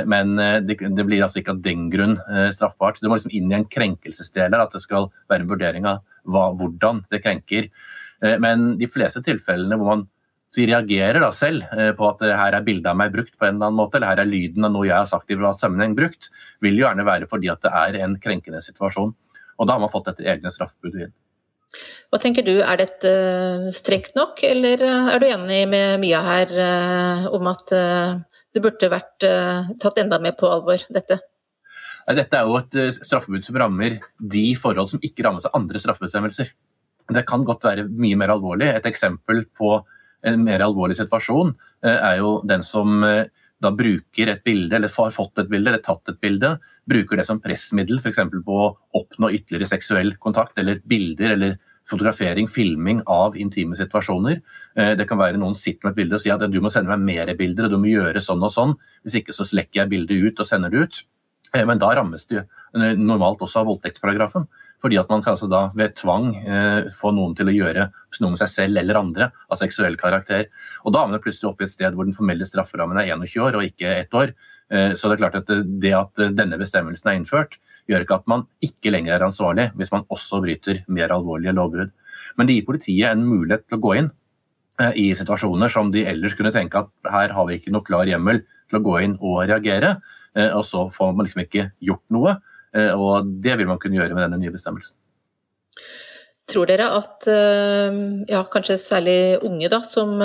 Men 0.10 0.32
det, 0.66 0.78
blir 0.80 1.22
altså 1.22 1.42
ikke 1.42 1.58
av 1.58 1.60
den 1.66 1.90
grunn 1.92 2.16
straffbart. 2.56 3.02
Du 3.04 3.10
må 3.10 3.20
liksom 3.20 3.36
inn 3.36 3.52
i 3.52 3.58
en 3.60 3.68
krenkelsesdel 3.70 4.56
her, 4.56 4.64
at 4.64 4.74
det 4.74 4.82
skal 4.82 5.10
være 5.30 5.44
en 5.44 5.52
vurdering 5.52 5.90
av 5.92 6.00
hva, 6.24 6.48
hvordan 6.56 7.04
det 7.12 7.20
krenker. 7.26 7.68
Men 8.42 8.72
de 8.80 8.90
fleste 8.90 9.22
tilfellene 9.28 9.78
hvor 9.78 9.92
man 9.92 10.08
de 10.58 10.66
reagerer 10.66 11.22
da 11.22 11.30
selv 11.36 11.66
eh, 11.78 11.92
på 11.98 12.08
at 12.10 12.24
her 12.26 12.58
er 12.58 12.66
bildet 12.66 12.90
av 12.90 12.98
meg 12.98 13.14
brukt 13.14 13.36
på 13.38 13.46
en 13.46 13.56
eller 13.56 13.70
annen 13.70 13.78
måte, 13.78 14.00
eller 14.00 14.14
her 14.14 14.22
er 14.24 14.30
lyden 14.30 14.66
av 14.66 14.74
noe 14.74 14.88
jeg 14.88 14.98
har 14.98 15.10
sagt 15.10 15.30
i 15.30 15.38
privat 15.38 15.60
sammenheng 15.60 15.96
brukt, 15.98 16.32
vil 16.64 16.80
jo 16.80 16.88
gjerne 16.88 17.06
være 17.06 17.30
fordi 17.30 17.52
at 17.54 17.62
det 17.66 17.74
er 17.84 18.00
en 18.06 18.16
krenkende 18.22 18.62
situasjon. 18.66 19.14
Og 19.60 19.68
da 19.68 19.76
har 19.76 19.84
man 19.84 19.92
fått 19.92 20.10
dette 20.10 20.26
egne 20.26 20.52
straffebudet 20.54 21.08
inn. 21.08 21.18
Hva 22.10 22.18
tenker 22.18 22.42
du, 22.48 22.56
er 22.66 22.80
dette 22.82 23.12
eh, 23.14 23.68
strengt 23.78 24.18
nok, 24.18 24.42
eller 24.48 24.82
eh, 24.88 25.12
er 25.14 25.22
du 25.22 25.28
enig 25.28 25.60
med 25.70 26.00
Mia 26.02 26.24
her 26.26 26.56
om 27.30 27.52
at 27.52 27.70
det 27.70 28.64
burde 28.64 28.90
vært 28.90 29.22
tatt 29.22 30.00
enda 30.02 30.18
mer 30.24 30.34
på 30.40 30.50
alvor, 30.50 30.82
dette? 30.90 31.20
Dette 32.10 32.40
er 32.40 32.48
jo 32.50 32.58
et 32.58 32.98
straffebud 33.06 33.46
som 33.46 33.60
rammer 33.62 34.00
de 34.18 34.48
forhold 34.58 34.90
som 34.90 35.04
ikke 35.06 35.28
rammes 35.28 35.46
av 35.46 35.54
andre 35.60 35.78
straffebestemmelser. 35.78 36.50
Det 37.14 37.22
kan 37.30 37.46
godt 37.46 37.68
være 37.68 37.86
mye 37.86 38.18
mer 38.18 38.34
alvorlig. 38.34 38.72
Et 38.74 38.90
eksempel 38.90 39.44
på 39.54 39.76
en 40.28 40.44
mer 40.44 40.64
alvorlig 40.66 40.98
situasjon, 41.00 41.54
eh, 41.86 42.00
er 42.12 42.18
jo 42.22 42.40
den 42.48 42.64
som 42.66 43.04
eh, 43.04 43.26
da 43.60 43.72
bruker 43.76 44.32
et 44.32 44.44
bilde, 44.44 44.76
eller 44.76 44.92
har 44.96 45.12
fått 45.12 45.42
et 45.42 45.50
bilde, 45.52 45.70
eller 45.72 45.84
tatt 45.84 46.12
et 46.12 46.20
bilde, 46.22 46.54
bruker 46.88 47.20
det 47.20 47.26
som 47.28 47.42
pressmiddel 47.44 48.00
f.eks. 48.00 48.22
på 48.46 48.60
å 48.60 48.70
oppnå 49.00 49.32
ytterligere 49.36 49.68
seksuell 49.68 50.16
kontakt, 50.22 50.58
eller 50.60 50.80
bilder, 50.88 51.36
eller 51.36 51.58
fotografering, 51.90 52.48
filming 52.48 53.02
av 53.10 53.38
intime 53.38 53.76
situasjoner. 53.76 54.42
Eh, 54.76 54.94
det 55.00 55.08
kan 55.10 55.20
være 55.20 55.40
noen 55.42 55.58
sitter 55.58 55.88
med 55.88 55.96
et 55.96 56.02
bilde 56.04 56.20
og 56.20 56.24
sier 56.24 56.38
at 56.38 56.52
du 56.52 56.60
må 56.64 56.72
sende 56.74 56.94
meg 56.94 57.06
mer 57.08 57.34
bilder, 57.40 57.68
og 57.68 57.76
du 57.76 57.82
må 57.82 57.92
gjøre 57.92 58.24
sånn 58.24 58.46
og 58.46 58.54
sånn. 58.54 58.76
Hvis 59.04 59.22
ikke 59.22 59.36
så 59.36 59.48
slekker 59.48 59.84
jeg 59.84 59.94
bildet 59.96 60.28
ut 60.30 60.44
og 60.44 60.50
sender 60.50 60.74
det 60.74 60.86
ut. 60.86 61.02
Men 61.54 61.80
da 61.82 61.92
rammes 61.98 62.28
det 62.30 62.44
normalt 62.74 63.42
også 63.42 63.64
av 63.64 63.70
voldtektsparagrafen. 63.72 64.46
Fordi 64.80 65.00
at 65.00 65.10
man 65.12 65.24
kan 65.24 65.36
altså 65.36 65.50
da 65.52 65.66
ved 65.76 65.96
tvang 66.00 66.30
eh, 66.40 66.86
få 66.94 67.12
noen 67.16 67.34
til 67.36 67.50
å 67.52 67.56
gjøre 67.56 67.90
noe 68.20 68.34
med 68.34 68.42
seg 68.42 68.52
selv 68.52 68.80
eller 68.82 69.00
andre 69.00 69.30
av 69.52 69.60
seksuell 69.60 69.98
karakter. 70.00 70.48
Og 70.84 70.94
Da 70.96 71.04
er 71.04 71.12
man 71.12 71.24
plutselig 71.24 71.52
oppe 71.52 71.66
i 71.66 71.68
et 71.68 71.74
sted 71.74 71.96
hvor 71.96 72.08
den 72.08 72.16
formelle 72.16 72.48
strafferammen 72.48 73.00
er 73.02 73.12
21 73.12 73.44
år 73.44 73.60
og 73.60 73.68
ikke 73.68 73.92
ett 73.98 74.16
år. 74.16 74.34
Eh, 74.72 74.94
så 74.96 75.10
det 75.10 75.18
er 75.18 75.24
klart 75.24 75.40
at 75.42 75.52
det 75.84 75.94
at 75.98 76.24
denne 76.38 76.60
bestemmelsen 76.62 77.12
er 77.12 77.20
innført, 77.20 77.60
gjør 77.92 78.06
ikke 78.06 78.22
at 78.22 78.32
man 78.32 78.46
ikke 78.64 78.94
lenger 78.94 79.18
er 79.18 79.28
ansvarlig 79.28 79.70
hvis 79.80 79.92
man 79.96 80.08
også 80.08 80.40
bryter 80.46 80.84
mer 80.88 81.12
alvorlige 81.16 81.56
lovbrudd. 81.58 81.92
Men 82.38 82.48
det 82.48 82.60
gir 82.60 82.70
politiet 82.70 83.12
en 83.12 83.28
mulighet 83.28 83.68
til 83.68 83.80
å 83.80 83.84
gå 83.84 83.96
inn 84.00 84.12
i 84.96 85.10
situasjoner 85.18 85.72
som 85.72 85.90
de 85.92 86.06
ellers 86.08 86.36
kunne 86.40 86.54
tenke 86.56 86.80
at 86.80 87.12
her 87.12 87.34
har 87.36 87.48
vi 87.50 87.58
ikke 87.60 87.74
noe 87.76 87.86
klar 87.86 88.08
hjemmel 88.08 88.42
til 88.70 88.80
å 88.80 88.84
gå 88.86 89.00
inn 89.04 89.18
og 89.20 89.42
reagere. 89.50 89.98
Og 90.56 90.64
så 90.64 90.86
får 90.94 91.12
man 91.18 91.28
liksom 91.28 91.42
ikke 91.44 91.66
gjort 91.84 92.06
noe. 92.16 92.38
Og 92.94 93.28
det 93.44 93.58
vil 93.60 93.68
man 93.68 93.82
kunne 93.82 93.98
gjøre 93.98 94.16
med 94.16 94.24
denne 94.24 94.40
nye 94.40 94.54
bestemmelsen. 94.54 94.96
Tror 96.50 96.70
dere 96.70 96.88
at 96.96 97.28
ja, 97.28 98.46
kanskje 98.54 98.80
særlig 98.80 99.20
unge, 99.44 99.68
da, 99.74 99.82
som 99.84 100.16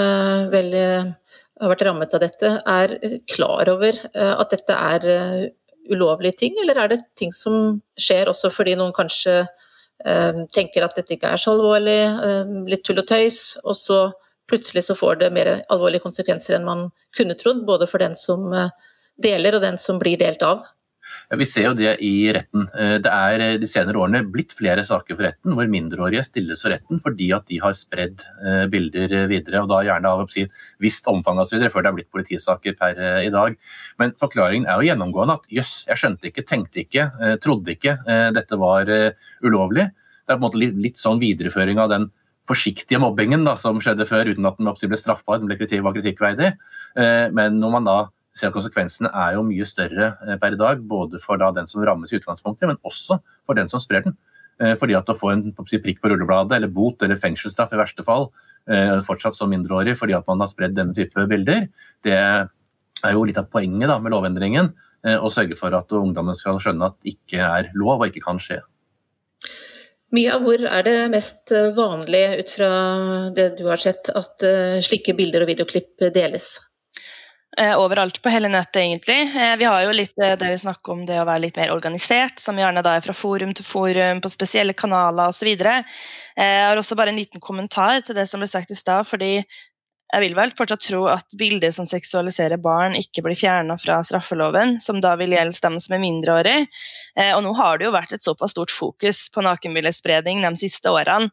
vel 0.52 0.70
har 0.76 1.74
vært 1.74 1.84
rammet 1.88 2.14
av 2.14 2.22
dette, 2.22 2.54
er 2.62 2.96
klar 3.34 3.74
over 3.74 3.98
at 4.14 4.54
dette 4.54 4.78
er 4.92 5.50
ulovlige 5.90 6.38
ting, 6.44 6.56
eller 6.62 6.78
er 6.80 6.92
det 6.92 7.02
ting 7.18 7.32
som 7.34 7.78
skjer 8.00 8.30
også 8.30 8.50
fordi 8.52 8.76
noen 8.78 8.94
kanskje 8.96 9.42
eh, 9.42 10.42
tenker 10.54 10.86
at 10.86 10.96
dette 10.98 11.16
ikke 11.16 11.34
er 11.34 11.40
så 11.40 11.54
alvorlig, 11.54 12.00
eh, 12.28 12.54
litt 12.70 12.84
tull 12.86 13.02
og 13.02 13.08
tøys, 13.08 13.40
og 13.64 13.76
så 13.78 14.00
plutselig 14.50 14.84
så 14.84 14.96
får 14.98 15.20
det 15.22 15.32
mer 15.34 15.50
alvorlige 15.72 16.04
konsekvenser 16.04 16.58
enn 16.58 16.68
man 16.68 16.88
kunne 17.16 17.36
trodd, 17.38 17.64
både 17.66 17.88
for 17.90 18.02
den 18.02 18.16
som 18.18 18.52
eh, 18.52 18.72
deler 19.20 19.56
og 19.56 19.64
den 19.64 19.80
som 19.80 20.00
blir 20.00 20.18
delt 20.20 20.42
av? 20.44 20.64
Ja, 21.28 21.36
vi 21.36 21.44
ser 21.44 21.66
jo 21.66 21.74
det 21.76 21.90
i 22.04 22.32
retten. 22.32 22.64
Eh, 22.72 22.94
det 23.04 23.12
er 23.12 23.42
eh, 23.44 23.56
de 23.60 23.68
senere 23.68 24.00
årene 24.00 24.22
blitt 24.32 24.54
flere 24.56 24.84
saker 24.86 25.16
for 25.16 25.26
retten 25.26 25.56
hvor 25.56 25.68
mindreårige 25.70 26.24
stilles 26.26 26.64
for 26.64 26.72
retten 26.72 27.00
fordi 27.02 27.28
at 27.36 27.46
de 27.50 27.60
har 27.60 27.76
spredd 27.76 28.24
bilder 28.72 29.16
videre, 29.30 29.62
og 29.64 29.70
da 29.72 29.82
gjerne 29.84 30.12
av 30.12 30.24
et 30.24 30.56
visst 30.82 31.08
omfang 31.12 31.40
osv. 31.42 31.68
før 31.72 31.84
det 31.84 31.92
er 31.92 31.98
blitt 31.98 32.12
politisaker 32.12 32.76
per 32.80 33.00
i 33.24 33.32
dag. 33.32 33.56
Men 34.00 34.16
forklaringen 34.20 34.68
er 34.68 34.80
jo 34.80 34.88
gjennomgående 34.90 35.38
at 35.40 35.52
jøss, 35.60 35.74
jeg 35.90 36.00
skjønte 36.00 36.30
ikke, 36.30 36.48
tenkte 36.48 36.84
ikke, 36.84 37.08
trodde 37.44 37.76
ikke 37.76 37.98
dette 38.34 38.58
var 38.60 38.90
ulovlig. 39.44 39.88
Det 40.24 40.32
er 40.32 40.38
på 40.38 40.40
en 40.40 40.46
måte 40.46 40.60
litt 40.80 41.00
sånn 41.00 41.20
videreføring 41.20 41.80
av 41.80 41.92
den 41.92 42.08
forsiktige 42.48 43.00
mobbingen 43.00 43.46
da, 43.46 43.54
som 43.56 43.80
skjedde 43.80 44.06
før, 44.08 44.32
uten 44.34 44.46
at 44.50 44.58
den 44.60 44.90
ble 44.90 44.98
straffbar, 45.00 45.40
den 45.40 45.48
ble 45.48 45.56
kritikk, 45.56 45.84
var 45.86 45.94
kritikkverdig. 45.96 46.50
Men 47.32 47.56
når 47.56 47.72
man 47.72 47.88
da 47.88 47.98
ser 48.34 48.52
konsekvensene 48.54 49.10
er 49.14 49.36
jo 49.36 49.44
mye 49.46 49.66
større 49.68 50.14
eh, 50.26 50.38
per 50.40 50.56
i 50.56 50.60
dag, 50.60 50.82
både 50.82 51.20
for 51.22 51.40
den 51.40 51.68
som 51.70 51.84
rammes 51.86 52.12
i 52.12 52.18
utgangspunktet, 52.18 52.66
men 52.70 52.80
også 52.86 53.20
for 53.46 53.58
den 53.58 53.70
som 53.70 53.82
sprer 53.82 54.06
den. 54.08 54.16
Eh, 54.60 54.74
fordi 54.78 54.96
at 54.98 55.10
å 55.10 55.18
få 55.18 55.32
en 55.34 55.46
prikk 55.54 56.02
på 56.02 56.10
rullebladet, 56.10 56.56
eller 56.58 56.72
bot 56.72 57.02
eller 57.02 57.20
fengselsstraff 57.20 57.74
i 57.74 57.80
verste 57.80 58.06
fall, 58.06 58.30
eh, 58.66 58.98
fortsatt 59.06 59.38
som 59.38 59.52
mindreårig 59.52 59.96
fordi 59.98 60.16
at 60.18 60.26
man 60.30 60.42
har 60.42 60.50
spredd 60.50 60.74
denne 60.74 60.96
type 60.96 61.28
bilder, 61.30 61.68
det 62.04 62.18
er 62.18 63.12
jo 63.12 63.24
litt 63.26 63.38
av 63.38 63.50
poenget 63.52 63.88
da, 63.90 64.00
med 64.00 64.14
lovendringen. 64.14 64.74
Å 65.04 65.28
sørge 65.28 65.52
for 65.52 65.74
at 65.76 65.90
ungdommen 65.92 66.32
skal 66.32 66.56
skjønne 66.56 66.86
at 66.88 66.94
det 67.04 67.18
ikke 67.18 67.36
er 67.36 67.66
lov 67.76 68.00
og 68.00 68.06
ikke 68.08 68.22
kan 68.24 68.38
skje. 68.40 68.62
Mia, 70.14 70.36
hvor 70.38 70.60
er 70.62 70.84
det 70.86 70.98
mest 71.10 71.50
vanlig 71.74 72.22
ut 72.44 72.52
fra 72.52 72.68
det 73.34 73.48
du 73.58 73.64
har 73.66 73.80
sett, 73.82 74.12
at 74.14 74.44
slike 74.86 75.16
bilder 75.18 75.42
og 75.42 75.50
videoklipp 75.50 76.06
deles? 76.14 76.52
Eh, 77.58 77.78
overalt 77.78 78.22
på 78.22 78.28
hele 78.28 78.48
nettet, 78.48 78.76
egentlig. 78.82 79.20
Eh, 79.36 79.56
vi 79.56 79.64
har 79.64 79.82
jo 79.84 79.92
litt 79.94 80.18
eh, 80.18 80.34
det 80.38 80.48
vi 80.50 80.58
snakker 80.58 80.92
om 80.92 81.04
det 81.06 81.20
å 81.22 81.26
være 81.26 81.44
litt 81.44 81.58
mer 81.60 81.70
organisert, 81.70 82.40
som 82.42 82.58
gjerne 82.58 82.82
da 82.82 82.96
er 82.96 83.04
fra 83.04 83.14
forum 83.14 83.52
til 83.54 83.66
forum, 83.66 84.22
på 84.24 84.32
spesielle 84.32 84.74
kanaler 84.74 85.30
osv. 85.30 85.52
Jeg 85.54 86.64
har 86.66 86.80
også 86.80 86.98
bare 86.98 87.14
en 87.14 87.20
liten 87.20 87.42
kommentar 87.42 88.02
til 88.02 88.18
det 88.18 88.26
som 88.30 88.42
ble 88.42 88.50
sagt 88.50 88.74
i 88.74 88.78
stad. 88.78 89.06
fordi 89.06 89.44
jeg 90.12 90.22
vil 90.22 90.36
vel 90.38 90.52
fortsatt 90.54 90.84
tro 90.86 91.06
at 91.10 91.36
bilder 91.38 91.72
som 91.74 91.88
seksualiserer 91.90 92.60
barn, 92.62 92.94
ikke 92.94 93.24
blir 93.24 93.38
fjerna 93.38 93.74
fra 93.80 93.98
straffeloven, 94.06 94.76
som 94.84 95.00
da 95.02 95.16
vil 95.18 95.34
gjelde 95.34 95.58
dem 95.64 95.80
som 95.82 95.96
er 95.96 96.02
mindreårige. 96.04 96.66
Og 97.34 97.42
nå 97.42 97.54
har 97.58 97.80
det 97.80 97.88
jo 97.88 97.94
vært 97.96 98.14
et 98.14 98.22
såpass 98.22 98.54
stort 98.54 98.70
fokus 98.70 99.24
på 99.34 99.42
nakenbildespredning 99.42 100.44
de 100.46 100.54
siste 100.60 100.92
årene 100.92 101.32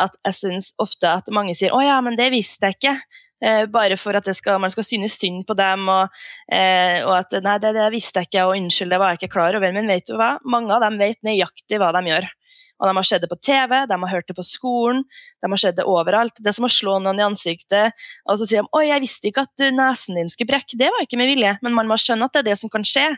at 0.00 0.16
jeg 0.28 0.38
syns 0.40 0.72
ofte 0.82 1.08
at 1.08 1.30
mange 1.32 1.54
sier 1.56 1.72
'å 1.72 1.82
ja, 1.84 2.00
men 2.04 2.16
det 2.16 2.30
visste 2.34 2.68
jeg 2.68 2.76
ikke'. 2.76 3.00
Eh, 3.44 3.66
bare 3.66 3.98
for 4.00 4.16
at 4.16 4.24
skal, 4.34 4.58
man 4.58 4.70
skal 4.70 4.84
synes 4.84 5.18
synd 5.18 5.44
på 5.46 5.54
dem, 5.56 5.88
og, 5.88 6.08
eh, 6.50 7.04
og 7.04 7.18
at 7.18 7.32
'nei, 7.42 7.58
det, 7.58 7.74
det, 7.74 7.92
visste 7.92 8.20
jeg 8.20 8.28
ikke', 8.28 8.46
og 8.46 8.56
'unnskyld, 8.56 8.90
det 8.90 8.98
var 8.98 9.12
jeg 9.12 9.18
ikke 9.20 9.32
klar 9.32 9.54
over'. 9.54 9.72
Men 9.72 9.86
vet 9.86 10.06
du 10.06 10.16
hva? 10.16 10.38
Mange 10.44 10.72
av 10.72 10.80
dem 10.80 10.98
vet 10.98 11.20
nøyaktig 11.22 11.78
hva 11.78 11.92
de 11.92 12.08
gjør. 12.08 12.28
Og 12.76 12.88
De 12.88 12.96
har 12.96 13.06
sett 13.08 13.22
det 13.24 13.30
på 13.30 13.38
TV, 13.40 13.72
de 13.88 13.96
har 14.02 14.12
hørt 14.12 14.28
det 14.28 14.36
på 14.36 14.44
skolen, 14.44 15.04
de 15.42 15.50
har 15.52 15.60
sett 15.60 15.78
det 15.78 15.86
overalt. 15.88 16.36
Det 16.40 16.50
er 16.50 16.58
som 16.58 16.68
å 16.68 16.72
slå 16.72 16.98
noen 17.00 17.20
i 17.20 17.24
ansiktet 17.24 17.96
og 18.26 18.38
så 18.38 18.46
sier 18.46 18.62
de 18.62 18.72
'oi, 18.72 18.88
jeg 18.88 19.04
visste 19.04 19.28
ikke 19.30 19.46
at 19.46 19.66
nesen 19.72 20.18
din 20.18 20.28
skulle 20.28 20.50
brekke'. 20.52 20.78
Det 20.78 20.90
var 20.92 21.02
ikke 21.02 21.18
med 21.18 21.32
vilje, 21.32 21.58
men 21.62 21.74
man 21.74 21.88
må 21.88 21.96
skjønne 21.96 22.26
at 22.28 22.32
det 22.32 22.44
er 22.44 22.50
det 22.50 22.58
som 22.58 22.72
kan 22.72 22.84
skje. 22.84 23.16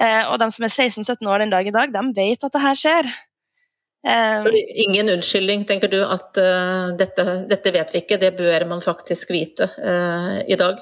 Eh, 0.00 0.24
og 0.28 0.38
de 0.38 0.50
som 0.52 0.64
er 0.64 0.72
16-17 0.72 1.24
år 1.24 1.38
den 1.38 1.54
dag 1.54 1.66
i 1.66 1.72
dag, 1.72 1.92
de 1.92 2.02
vet 2.16 2.44
at 2.44 2.52
det 2.52 2.62
her 2.62 2.74
skjer. 2.76 3.08
Så 4.06 4.52
ingen 4.54 5.08
unnskyldning, 5.08 5.64
tenker 5.66 5.90
du, 5.90 5.98
at 6.04 6.38
uh, 6.38 6.94
dette, 6.94 7.24
dette, 7.50 7.72
vet 7.74 7.90
vi 7.90 8.02
ikke, 8.04 8.20
det 8.22 8.36
bør 8.38 8.66
man 8.70 8.84
faktisk 8.84 9.32
vite 9.34 9.66
uh, 9.82 10.38
i 10.46 10.54
dag? 10.54 10.78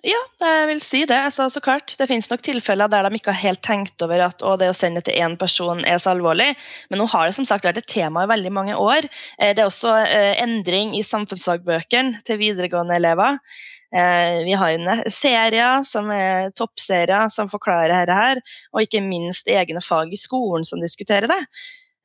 Ja, 0.00 0.16
jeg 0.40 0.68
vil 0.70 0.78
si 0.80 1.02
det. 1.04 1.16
Altså, 1.28 1.50
så 1.52 1.60
klart, 1.60 1.92
Det 1.98 2.06
finnes 2.08 2.30
nok 2.30 2.40
tilfeller 2.40 2.88
der 2.88 3.04
de 3.04 3.18
ikke 3.18 3.34
har 3.34 3.42
helt 3.50 3.60
tenkt 3.60 4.00
over 4.02 4.22
at 4.24 4.42
å, 4.42 4.54
det 4.56 4.70
å 4.70 4.76
sende 4.76 5.02
til 5.04 5.18
én 5.20 5.36
person 5.36 5.84
er 5.84 5.98
så 6.00 6.14
alvorlig, 6.14 6.54
men 6.88 7.02
nå 7.02 7.06
har 7.12 7.28
det 7.28 7.36
som 7.36 7.44
sagt 7.44 7.66
vært 7.68 7.82
et 7.82 7.90
tema 7.90 8.24
i 8.24 8.30
veldig 8.30 8.52
mange 8.52 8.76
år. 8.80 9.08
Eh, 9.38 9.52
det 9.52 9.60
er 9.60 9.68
også 9.68 9.92
endring 10.40 10.94
i 10.96 11.02
samfunnsfagbøkene 11.04 12.24
til 12.24 12.40
videregående 12.40 12.96
elever. 12.96 13.38
Vi 13.90 14.54
har 14.54 14.70
en 14.70 15.00
serie 15.10 15.68
som 15.82 16.12
er 16.14 16.52
toppserier 16.54 17.26
som 17.34 17.48
forklarer 17.50 17.90
dette, 17.90 18.14
her, 18.14 18.38
og 18.70 18.84
ikke 18.84 19.02
minst 19.02 19.50
egne 19.50 19.82
fag 19.82 20.14
i 20.14 20.20
skolen 20.20 20.62
som 20.64 20.78
diskuterer 20.78 21.26
det. 21.26 21.40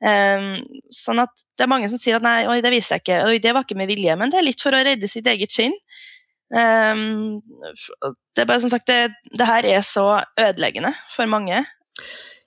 Um, 0.04 0.60
sånn 0.92 1.22
at 1.24 1.32
Det 1.56 1.64
er 1.64 1.70
mange 1.72 1.88
som 1.88 1.98
sier 1.98 2.18
at 2.18 2.26
nei, 2.26 2.44
oi, 2.52 2.58
det 2.62 2.74
visste 2.74 2.98
jeg 2.98 3.06
ikke, 3.06 3.20
oi, 3.30 3.38
det 3.40 3.54
var 3.56 3.64
ikke 3.64 3.78
med 3.80 3.88
vilje, 3.88 4.18
men 4.20 4.34
det 4.34 4.42
er 4.42 4.44
litt 4.50 4.60
for 4.60 4.76
å 4.76 4.82
redde 4.84 5.08
sitt 5.08 5.30
eget 5.32 5.54
skinn. 5.56 5.78
Um, 6.56 7.42
det 8.36 8.44
er 8.44 8.48
bare 8.48 8.62
som 8.64 8.72
sagt, 8.72 8.88
det, 8.88 9.16
det, 9.36 9.48
her 9.48 9.68
er 9.68 9.82
så 9.84 10.22
ødeleggende 10.40 10.94
for 11.12 11.28
mange. 11.28 11.66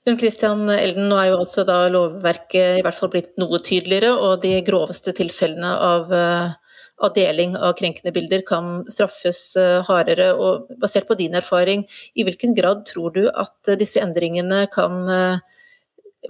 Jon 0.09 0.17
Christian 0.17 0.63
Elden, 0.73 1.11
nå 1.11 1.19
er 1.21 1.33
jo 1.33 1.43
altså 1.43 1.67
da 1.69 1.83
lovverket 1.93 2.79
i 2.79 2.85
hvert 2.87 2.97
fall 2.97 3.13
blitt 3.13 3.35
noe 3.41 3.61
tydeligere, 3.61 4.15
og 4.17 4.41
de 4.45 4.55
groveste 4.65 5.13
tilfellene 5.17 5.75
av, 5.85 6.15
eh, 6.17 6.79
av 7.05 7.13
deling 7.19 7.59
av 7.59 7.75
krenkende 7.77 8.15
bilder 8.17 8.47
kan 8.49 8.87
straffes 8.89 9.43
eh, 9.61 9.83
hardere. 9.85 10.31
og 10.33 10.73
Basert 10.81 11.11
på 11.11 11.19
din 11.19 11.37
erfaring, 11.37 11.85
i 12.17 12.25
hvilken 12.25 12.57
grad 12.57 12.87
tror 12.89 13.13
du 13.19 13.27
at 13.29 13.75
disse 13.77 14.01
endringene 14.01 14.65
kan 14.73 15.03
uh, 15.05 15.45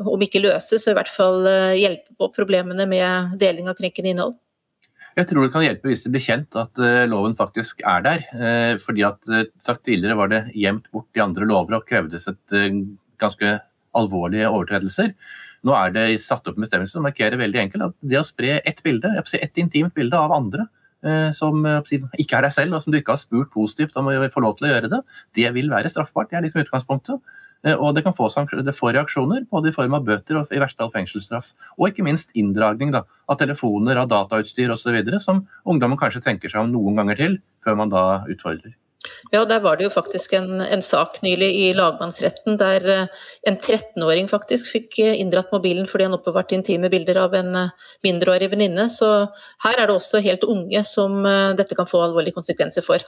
om 0.02 0.22
ikke 0.22 0.42
løse, 0.42 0.78
så 0.78 0.92
i 0.92 0.98
hvert 0.98 1.10
fall 1.10 1.46
eh, 1.46 1.78
hjelpe 1.78 2.18
på 2.18 2.32
problemene 2.34 2.90
med 2.90 3.38
deling 3.40 3.70
av 3.70 3.78
krenkende 3.78 4.12
innhold? 4.12 4.36
Jeg 5.16 5.28
tror 5.28 5.44
det 5.44 5.52
kan 5.54 5.64
hjelpe 5.64 5.90
hvis 5.90 6.04
det 6.04 6.12
blir 6.14 6.22
kjent 6.22 6.56
at 6.60 6.80
uh, 6.82 7.06
loven 7.10 7.34
faktisk 7.38 7.82
er 7.86 8.04
der. 8.04 8.24
Uh, 8.34 8.74
fordi 8.82 9.04
at 9.08 9.18
uh, 9.32 9.46
sagt 9.62 9.84
tidligere 9.88 10.18
var 10.18 10.30
det 10.32 10.44
gjemt 10.54 10.88
bort 10.94 11.18
i 11.18 11.24
andre 11.24 11.48
lover 11.48 11.78
og 11.78 11.86
krevdes 11.88 12.28
et 12.30 12.56
ganske 13.18 13.52
alvorlige 13.98 14.50
overtredelser. 14.50 15.14
Nå 15.66 15.74
er 15.74 15.94
det 15.94 16.06
satt 16.22 16.46
opp 16.46 16.58
en 16.58 16.66
bestemmelse 16.66 16.94
som 16.94 17.06
markerer 17.06 17.40
veldig 17.40 17.64
enkelt 17.64 17.88
at 17.88 17.96
det 18.12 18.20
å 18.20 18.26
spre 18.26 18.60
ett 18.62 18.82
bilde, 18.84 19.10
ett 19.18 19.58
intimt 19.58 19.94
bilde 19.96 20.18
av 20.18 20.34
andre, 20.36 20.68
som 21.34 21.66
ikke 21.66 22.38
er 22.38 22.46
deg 22.46 22.54
selv, 22.54 22.76
og 22.76 22.84
som 22.84 22.94
du 22.94 22.98
ikke 23.00 23.16
har 23.16 23.20
spurt 23.22 23.50
positivt 23.54 23.96
om 23.98 24.10
å 24.10 24.30
få 24.30 24.42
lov 24.42 24.54
til 24.58 24.68
å 24.68 24.70
gjøre 24.70 24.90
det, 24.92 25.00
det 25.38 25.50
vil 25.56 25.70
være 25.70 25.90
straffbart. 25.90 26.30
Det 26.30 26.38
er 26.38 26.46
liksom 26.46 26.62
utgangspunktet. 26.62 27.34
Eh, 27.66 27.74
og 27.74 27.94
det 27.96 28.04
kan 28.06 28.14
få, 28.16 28.28
det 28.62 28.76
får 28.76 28.94
reaksjoner, 28.96 29.46
både 29.50 29.70
i 29.70 29.74
form 29.74 29.96
av 29.98 30.06
bøter 30.06 30.38
og 30.38 30.52
i 30.54 30.60
verste 30.62 30.82
fall 30.82 30.92
fengselsstraff. 30.94 31.52
Og 31.78 31.90
ikke 31.90 32.06
minst 32.06 32.34
inndragning 32.38 32.92
da, 32.94 33.04
av 33.28 33.40
telefoner, 33.40 33.98
av 33.98 34.10
datautstyr 34.12 34.74
osv., 34.74 34.98
som 35.24 35.46
ungdommen 35.66 35.98
kanskje 36.00 36.24
tenker 36.24 36.52
seg 36.52 36.66
om 36.66 36.74
noen 36.74 37.00
ganger 37.00 37.18
til, 37.18 37.40
før 37.64 37.80
man 37.82 37.94
da 37.94 38.04
utfordrer. 38.30 38.76
Ja, 39.32 39.44
der 39.48 39.62
var 39.62 39.78
det 39.78 39.86
jo 39.86 39.92
faktisk 39.94 40.34
en, 40.36 40.58
en 40.60 40.82
sak 40.84 41.20
nylig 41.24 41.48
i 41.54 41.68
lagmannsretten 41.76 42.58
der 42.60 42.84
uh, 43.06 43.28
en 43.46 43.56
13-åring 43.56 44.26
faktisk 44.28 44.72
fikk 44.74 44.98
uh, 44.98 45.14
inndratt 45.14 45.54
mobilen 45.54 45.86
fordi 45.88 46.08
han 46.08 46.16
oppbevarte 46.18 46.56
intime 46.58 46.90
bilder 46.92 47.22
av 47.22 47.36
en 47.38 47.54
mindreårig 48.04 48.50
venninne. 48.52 48.88
Så 48.92 49.08
her 49.64 49.78
er 49.78 49.88
det 49.88 49.96
også 49.96 50.20
helt 50.26 50.44
unge 50.44 50.82
som 50.84 51.22
dette 51.56 51.78
kan 51.78 51.88
få 51.88 52.02
alvorlige 52.04 52.36
konsekvenser 52.36 52.84
for. 52.84 53.06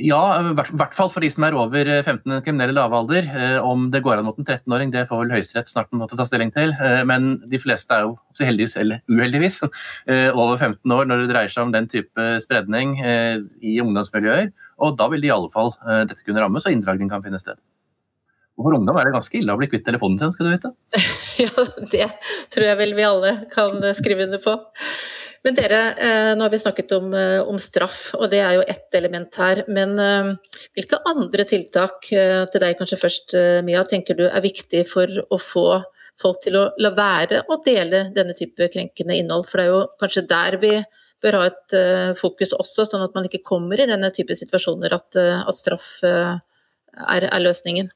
Ja, 0.00 0.38
i 0.40 0.54
hvert 0.56 0.94
fall 0.96 1.10
for 1.12 1.20
de 1.20 1.28
som 1.28 1.44
er 1.44 1.52
over 1.52 1.84
15 1.84 2.24
eh, 2.32 2.38
kriminelle 2.40 2.72
lavalder. 2.72 3.26
alder 3.28 3.58
om 3.60 3.90
det 3.92 4.00
går 4.00 4.22
an 4.22 4.24
mot 4.24 4.38
en 4.40 4.46
13-åring, 4.46 4.90
det 4.90 5.04
får 5.10 5.20
vel 5.20 5.34
Høyesterett 5.34 5.68
snart 5.68 5.92
måtte 5.92 6.16
ta 6.16 6.24
stilling 6.24 6.48
til. 6.54 6.72
Eh, 6.80 7.02
men 7.04 7.42
de 7.44 7.60
fleste 7.60 7.92
er 7.92 8.06
jo 8.06 8.16
heldigvis, 8.40 8.78
eller 8.80 9.02
uheldigvis, 9.12 9.60
over 10.40 10.56
15 10.56 10.96
år 10.96 11.04
når 11.10 11.22
det 11.22 11.28
dreier 11.34 11.52
seg 11.52 11.66
om 11.66 11.74
den 11.74 11.90
type 11.92 12.28
spredning 12.40 12.96
i 13.04 13.76
ungdomsmiljøer. 13.84 14.48
Og 14.80 14.96
da 14.96 15.10
vil 15.12 15.20
det 15.20 15.28
i 15.28 15.34
alle 15.36 15.52
fall 15.52 15.74
dette 16.08 16.24
kunne 16.24 16.40
rammes, 16.40 16.64
og 16.64 16.72
inndragning 16.72 17.12
kan 17.12 17.24
finne 17.24 17.40
sted. 17.42 17.60
Og 18.56 18.64
for 18.64 18.78
ungdom 18.78 18.96
er 18.96 19.08
det 19.08 19.16
ganske 19.18 19.36
ille 19.36 19.52
å 19.52 19.60
bli 19.60 19.68
kvitt 19.68 19.84
telefonen 19.84 20.18
sin, 20.20 20.32
skal 20.32 20.48
du 20.48 20.54
vite. 20.54 20.72
ja, 21.44 21.66
det 21.92 22.08
tror 22.52 22.70
jeg 22.70 22.80
vel 22.80 22.96
vi 22.96 23.04
alle 23.04 23.34
kan 23.52 23.76
skrive 23.98 24.24
under 24.24 24.40
på. 24.40 24.56
Men 25.42 25.56
dere, 25.58 25.78
eh, 25.98 26.32
nå 26.36 26.44
har 26.44 26.52
vi 26.52 26.58
snakket 26.62 26.92
om, 26.94 27.14
eh, 27.14 27.40
om, 27.42 27.58
straff, 27.58 28.12
og 28.14 28.30
det 28.30 28.38
er 28.38 28.54
jo 28.54 28.66
ett 28.68 28.94
element 28.94 29.34
her. 29.34 29.64
Men 29.66 29.98
eh, 29.98 30.58
hvilke 30.76 31.00
andre 31.08 31.46
tiltak, 31.48 32.06
til 32.06 32.62
deg 32.62 32.78
kanskje 32.78 33.00
først, 33.00 33.34
Mia, 33.66 33.82
tenker 33.88 34.18
du 34.18 34.28
er 34.28 34.44
viktig 34.44 34.84
for 34.90 35.06
å 35.06 35.38
få 35.42 35.66
folk 36.20 36.42
til 36.44 36.58
å 36.60 36.66
la 36.78 36.92
være 36.94 37.42
å 37.50 37.58
dele 37.64 38.04
denne 38.14 38.36
type 38.38 38.70
krenkende 38.70 39.16
innhold? 39.18 39.48
For 39.50 39.58
det 39.58 39.66
er 39.66 39.72
jo 39.72 39.86
kanskje 40.02 40.26
der 40.30 40.58
vi 40.62 40.76
bør 41.22 41.38
ha 41.38 41.48
et 41.48 41.74
fokus 42.18 42.54
også, 42.54 42.86
sånn 42.86 43.02
at 43.04 43.14
man 43.14 43.26
ikke 43.26 43.42
kommer 43.46 43.80
i 43.80 43.86
denne 43.86 44.10
type 44.14 44.34
situasjoner 44.34 44.94
at, 44.94 45.18
at 45.18 45.58
straff 45.58 46.00
er, 46.02 47.26
er 47.26 47.42
løsningen? 47.42 47.90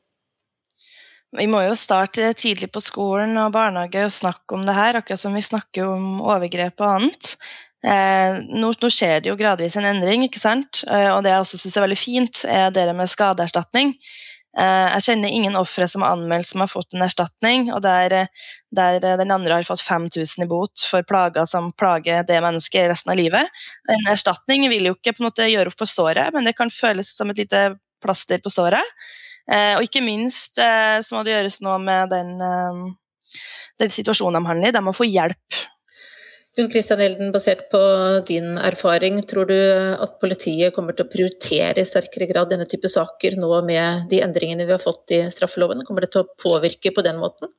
Vi 1.34 1.46
må 1.50 1.60
jo 1.66 1.74
starte 1.78 2.30
tidlig 2.38 2.70
på 2.72 2.80
skolen 2.84 3.34
og 3.42 3.52
barnehage 3.56 4.04
og 4.06 4.14
snakke 4.14 4.56
om 4.56 4.62
det 4.66 4.76
her, 4.76 5.00
akkurat 5.00 5.20
som 5.20 5.34
vi 5.34 5.42
snakker 5.44 5.88
om 5.90 6.20
overgrep 6.22 6.78
og 6.80 6.92
annet. 6.92 7.32
Eh, 7.86 8.38
nå, 8.46 8.70
nå, 8.80 8.90
skjer 8.90 9.20
det 9.22 9.30
jo 9.30 9.36
gradvis 9.38 9.76
en 9.78 9.86
endring, 9.86 10.24
ikke 10.26 10.42
sant? 10.42 10.82
Eh, 10.86 11.10
og 11.12 11.22
det 11.24 11.34
jeg 11.34 11.44
også 11.44 11.60
syns 11.60 11.76
er 11.76 11.84
veldig 11.84 11.98
fint, 12.00 12.40
er 12.50 12.72
dere 12.74 12.94
med 12.96 13.10
skadeerstatning. 13.10 13.92
Eh, 14.56 14.86
jeg 14.96 15.04
kjenner 15.10 15.34
ingen 15.34 15.58
ofre 15.60 15.86
som 15.90 16.02
har 16.02 16.16
anmeldt 16.16 16.48
som 16.48 16.64
har 16.64 16.70
fått 16.72 16.96
en 16.96 17.04
erstatning, 17.04 17.68
og 17.74 17.82
der, 17.84 18.30
der 18.74 18.98
den 19.04 19.34
andre 19.34 19.58
har 19.58 19.68
fått 19.68 19.84
5000 19.84 20.46
i 20.46 20.48
bot 20.50 20.86
for 20.88 21.06
plager 21.06 21.46
som 21.50 21.68
plager 21.76 22.24
det 22.26 22.40
mennesket 22.42 22.88
resten 22.90 23.12
av 23.12 23.20
livet. 23.20 23.66
En 23.92 24.10
erstatning 24.14 24.66
vil 24.72 24.90
jo 24.90 24.96
ikke 24.96 25.14
på 25.18 25.22
en 25.22 25.28
måte 25.28 25.50
gjøre 25.50 25.70
opp 25.70 25.78
for 25.82 25.90
såret, 25.90 26.32
men 26.34 26.48
det 26.48 26.56
kan 26.56 26.72
føles 26.72 27.12
som 27.18 27.30
et 27.30 27.44
lite 27.44 27.68
plaster 28.02 28.40
på 28.42 28.52
såret. 28.52 28.96
Eh, 29.46 29.76
og 29.78 29.86
ikke 29.86 30.02
minst 30.02 30.58
eh, 30.58 30.98
så 31.06 31.14
må 31.16 31.22
det 31.22 31.36
gjøres 31.36 31.60
noe 31.62 31.78
med 31.82 32.10
den, 32.10 32.34
eh, 32.42 33.40
den 33.82 33.92
situasjonen 33.94 34.40
de 34.40 34.50
handler 34.50 34.72
i. 34.72 34.74
De 34.74 34.82
må 34.82 34.94
få 34.96 35.06
hjelp. 35.06 35.58
Gunn 36.56 36.70
Christian 36.72 37.02
Elden, 37.04 37.34
basert 37.34 37.66
på 37.68 37.80
din 38.26 38.56
erfaring, 38.56 39.20
tror 39.28 39.44
du 39.50 39.58
at 40.00 40.14
politiet 40.22 40.72
kommer 40.74 40.96
til 40.96 41.04
å 41.04 41.12
prioritere 41.12 41.82
i 41.82 41.86
sterkere 41.86 42.30
grad 42.30 42.48
denne 42.50 42.64
type 42.66 42.88
saker 42.88 43.36
nå 43.36 43.50
med 43.68 44.08
de 44.08 44.22
endringene 44.24 44.64
vi 44.64 44.72
har 44.72 44.80
fått 44.80 45.12
i 45.12 45.20
straffeloven? 45.30 45.84
Kommer 45.84 46.06
det 46.06 46.14
til 46.14 46.24
å 46.24 46.30
påvirke 46.40 46.94
på 46.96 47.04
den 47.04 47.20
måten? 47.20 47.52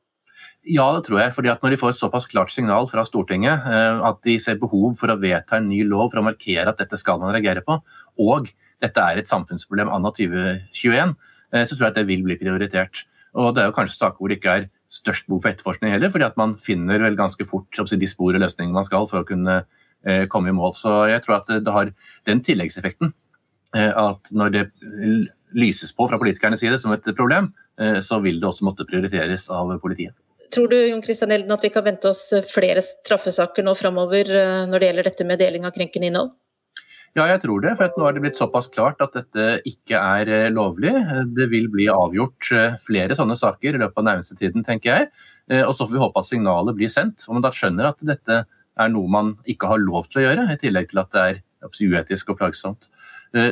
Ja, 0.67 0.89
det 0.97 1.05
tror 1.05 1.21
jeg. 1.21 1.35
fordi 1.35 1.53
at 1.53 1.61
Når 1.61 1.75
de 1.75 1.79
får 1.79 1.93
et 1.93 2.01
såpass 2.01 2.25
klart 2.27 2.51
signal 2.51 2.89
fra 2.89 3.05
Stortinget, 3.05 3.69
at 4.09 4.17
de 4.25 4.39
ser 4.41 4.57
behov 4.57 4.97
for 4.97 5.13
å 5.13 5.19
vedta 5.21 5.61
en 5.61 5.69
ny 5.69 5.83
lov 5.85 6.09
for 6.09 6.19
å 6.19 6.25
markere 6.25 6.73
at 6.73 6.81
dette 6.81 6.97
skal 6.97 7.21
man 7.21 7.31
reagere 7.37 7.61
på, 7.61 7.77
og 8.17 8.49
dette 8.81 9.05
er 9.05 9.21
et 9.21 9.29
samfunnsproblem 9.29 9.93
anno 9.93 10.09
2021, 10.17 11.13
Eh, 11.13 11.26
så 11.53 11.75
tror 11.75 11.87
jeg 11.87 11.93
at 11.93 11.99
det 12.01 12.07
vil 12.09 12.25
bli 12.25 12.35
prioritert. 12.39 13.05
Og 13.37 13.55
Det 13.55 13.63
er 13.63 13.69
jo 13.69 13.75
kanskje 13.75 13.99
saker 13.99 14.19
hvor 14.19 14.31
det 14.31 14.39
ikke 14.39 14.55
er 14.55 14.67
størst 14.91 15.27
behov 15.27 15.43
for 15.43 15.51
etterforskning 15.51 15.93
heller, 15.93 16.11
fordi 16.11 16.27
at 16.27 16.37
man 16.39 16.55
finner 16.61 17.01
vel 17.03 17.17
ganske 17.19 17.45
fort 17.47 17.67
de 17.75 18.09
spor 18.09 18.33
og 18.33 18.41
løsningene 18.41 18.75
man 18.75 18.87
skal 18.87 19.07
for 19.09 19.21
å 19.21 19.27
kunne 19.27 19.59
eh, 20.07 20.25
komme 20.31 20.49
i 20.49 20.55
mål. 20.55 20.75
Så 20.79 20.93
jeg 21.11 21.23
tror 21.25 21.39
at 21.41 21.51
det 21.51 21.73
har 21.75 21.91
den 22.29 22.43
tilleggseffekten 22.43 23.11
eh, 23.75 23.91
at 23.91 24.31
når 24.31 24.53
det 24.55 24.63
lyses 25.57 25.93
på 25.95 26.07
fra 26.09 26.19
politikernes 26.19 26.63
side 26.63 26.79
som 26.79 26.95
et 26.95 27.15
problem, 27.15 27.53
så 28.01 28.17
vil 28.17 28.39
det 28.41 28.47
også 28.47 28.65
måtte 28.65 28.87
prioriteres 28.89 29.43
av 29.53 29.69
politiet. 29.77 30.15
Tror 30.49 30.65
du 30.71 30.75
Jon 30.75 31.03
Christian 31.05 31.29
Elden, 31.31 31.51
at 31.53 31.61
vi 31.61 31.69
kan 31.69 31.83
vente 31.85 32.09
oss 32.09 32.31
flere 32.49 32.81
straffesaker 32.81 33.61
nå 33.61 33.75
framover 33.77 34.31
når 34.65 34.81
det 34.81 34.89
gjelder 34.89 35.07
dette 35.11 35.27
med 35.29 35.37
deling 35.37 35.67
av 35.69 35.75
krenkende 35.75 36.09
innhold? 36.09 36.31
Ja, 37.17 37.25
jeg 37.31 37.41
tror 37.41 37.63
det. 37.63 37.71
For 37.79 37.95
nå 37.97 38.05
er 38.05 38.13
det 38.13 38.21
blitt 38.21 38.37
såpass 38.37 38.67
klart 38.69 38.99
at 39.01 39.15
dette 39.17 39.45
ikke 39.65 39.97
er 39.97 40.29
eh, 40.29 40.51
lovlig. 40.53 40.91
Det 41.33 41.47
vil 41.49 41.65
bli 41.73 41.87
avgjort 41.89 42.51
eh, 42.53 42.75
flere 42.83 43.17
sånne 43.17 43.33
saker 43.39 43.73
i 43.73 43.81
løpet 43.81 44.03
av 44.03 44.05
nærmeste 44.05 44.37
tiden, 44.37 44.65
tenker 44.65 44.91
jeg. 44.91 45.07
Eh, 45.49 45.63
og 45.63 45.73
så 45.73 45.87
får 45.87 45.95
vi 45.95 46.03
håpe 46.03 46.21
at 46.21 46.27
signalet 46.27 46.77
blir 46.77 46.91
sendt, 46.93 47.25
og 47.25 47.39
man 47.39 47.45
da 47.47 47.49
skjønner 47.55 47.89
at 47.89 48.05
dette 48.05 48.43
er 48.45 48.91
noe 48.93 49.09
man 49.09 49.31
ikke 49.49 49.71
har 49.71 49.81
lov 49.81 50.11
til 50.11 50.21
å 50.21 50.27
gjøre, 50.27 50.45
i 50.53 50.59
tillegg 50.61 50.91
til 50.91 51.01
at 51.01 51.15
det 51.15 51.23
er 51.23 51.39
uetisk 51.65 52.29
og 52.35 52.37
plagsomt. 52.43 52.85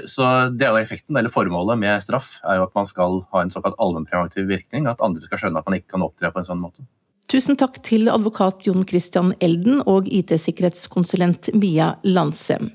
Så 0.07 0.27
det 0.55 0.67
er 0.67 0.71
jo 0.71 0.83
effekten, 0.83 1.17
eller 1.17 1.33
Formålet 1.33 1.81
med 1.81 2.03
straff 2.05 2.37
er 2.45 2.59
jo 2.59 2.67
at 2.67 2.77
man 2.77 2.85
skal 2.87 3.17
ha 3.33 3.41
en 3.41 3.51
såkalt 3.51 3.75
allmennpreventiv 3.81 4.45
virkning. 4.47 4.85
At 4.87 5.01
andre 5.03 5.25
skal 5.25 5.41
skjønne 5.41 5.59
at 5.59 5.67
man 5.67 5.79
ikke 5.79 5.95
kan 5.97 6.05
opptre 6.05 6.29
på 6.31 6.39
en 6.39 6.47
sånn 6.47 6.61
måte. 6.61 6.85
Tusen 7.33 7.57
takk 7.59 7.81
til 7.83 8.07
advokat 8.13 8.69
Jon 8.69 8.85
Christian 8.87 9.33
Elden 9.43 9.81
og 9.89 10.07
IT-sikkerhetskonsulent 10.13 11.49
Mia 11.57 11.95
Landsem. 12.05 12.69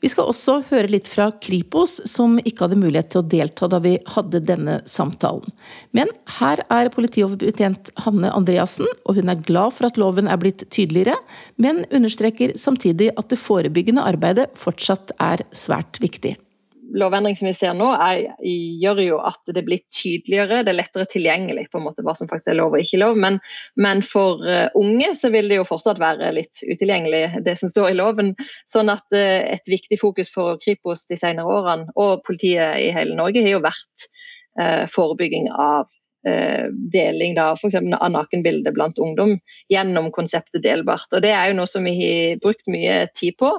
Vi 0.00 0.08
skal 0.08 0.30
også 0.30 0.56
høre 0.70 0.88
litt 0.88 1.08
fra 1.10 1.28
Kripos, 1.44 1.98
som 2.08 2.38
ikke 2.40 2.64
hadde 2.64 2.80
mulighet 2.80 3.10
til 3.12 3.20
å 3.20 3.28
delta 3.36 3.68
da 3.68 3.82
vi 3.84 3.98
hadde 4.14 4.40
denne 4.48 4.78
samtalen. 4.88 5.52
Men 5.96 6.08
her 6.40 6.62
er 6.72 6.92
politioverbetjent 6.94 7.92
Hanne 8.06 8.32
Andreassen, 8.32 8.88
og 9.04 9.20
hun 9.20 9.32
er 9.32 9.44
glad 9.44 9.76
for 9.76 9.90
at 9.90 10.00
loven 10.00 10.30
er 10.30 10.40
blitt 10.40 10.64
tydeligere, 10.72 11.18
men 11.60 11.84
understreker 11.92 12.56
samtidig 12.56 13.12
at 13.20 13.28
det 13.32 13.40
forebyggende 13.40 14.06
arbeidet 14.08 14.48
fortsatt 14.58 15.12
er 15.20 15.44
svært 15.52 16.00
viktig 16.00 16.38
lovendring 16.94 17.36
som 17.36 17.48
vi 17.48 17.54
ser 17.54 17.74
nå, 17.76 17.88
er, 17.94 18.30
gjør 18.42 19.00
jo 19.04 19.18
at 19.26 19.52
det 19.54 19.62
blir 19.66 19.82
tydeligere, 19.94 20.62
det 20.66 20.72
er 20.72 20.78
lettere 20.78 21.08
tilgjengelig 21.10 21.68
på 21.70 21.80
en 21.80 21.86
måte 21.86 22.04
hva 22.06 22.14
som 22.18 22.30
faktisk 22.30 22.52
er 22.52 22.58
lov 22.60 22.74
og 22.74 22.82
ikke 22.82 23.00
lov. 23.02 23.20
Men, 23.20 23.38
men 23.80 24.02
for 24.06 24.42
uh, 24.46 24.68
unge 24.78 25.12
så 25.18 25.32
vil 25.34 25.50
det 25.50 25.60
jo 25.60 25.68
fortsatt 25.68 26.00
være 26.02 26.32
litt 26.36 26.62
utilgjengelig, 26.64 27.44
det 27.46 27.56
som 27.60 27.72
står 27.72 27.92
i 27.92 27.98
loven. 28.00 28.34
Sånn 28.70 28.92
at 28.92 29.06
uh, 29.14 29.38
et 29.54 29.70
viktig 29.70 30.00
fokus 30.00 30.32
for 30.32 30.60
Kripos 30.62 31.06
de 31.10 31.18
senere 31.20 31.48
årene, 31.48 31.90
og 32.00 32.24
politiet 32.26 32.80
i 32.82 32.90
hele 32.96 33.16
Norge, 33.18 33.44
har 33.44 33.56
jo 33.56 33.64
vært 33.64 34.10
uh, 34.60 34.84
forebygging 34.90 35.50
av 35.54 35.88
deling 36.92 37.30
da, 37.32 37.54
for 37.56 37.72
av 37.72 38.10
nakenbilder 38.12 38.74
blant 38.76 38.98
ungdom 39.00 39.38
gjennom 39.72 40.10
konseptet 40.12 40.60
delbart. 40.66 41.08
Og 41.16 41.22
Det 41.24 41.30
er 41.32 41.48
jo 41.48 41.54
noe 41.56 41.70
som 41.70 41.88
vi 41.88 41.94
har 41.96 42.42
brukt 42.42 42.68
mye 42.68 43.06
tid 43.16 43.38
på. 43.40 43.54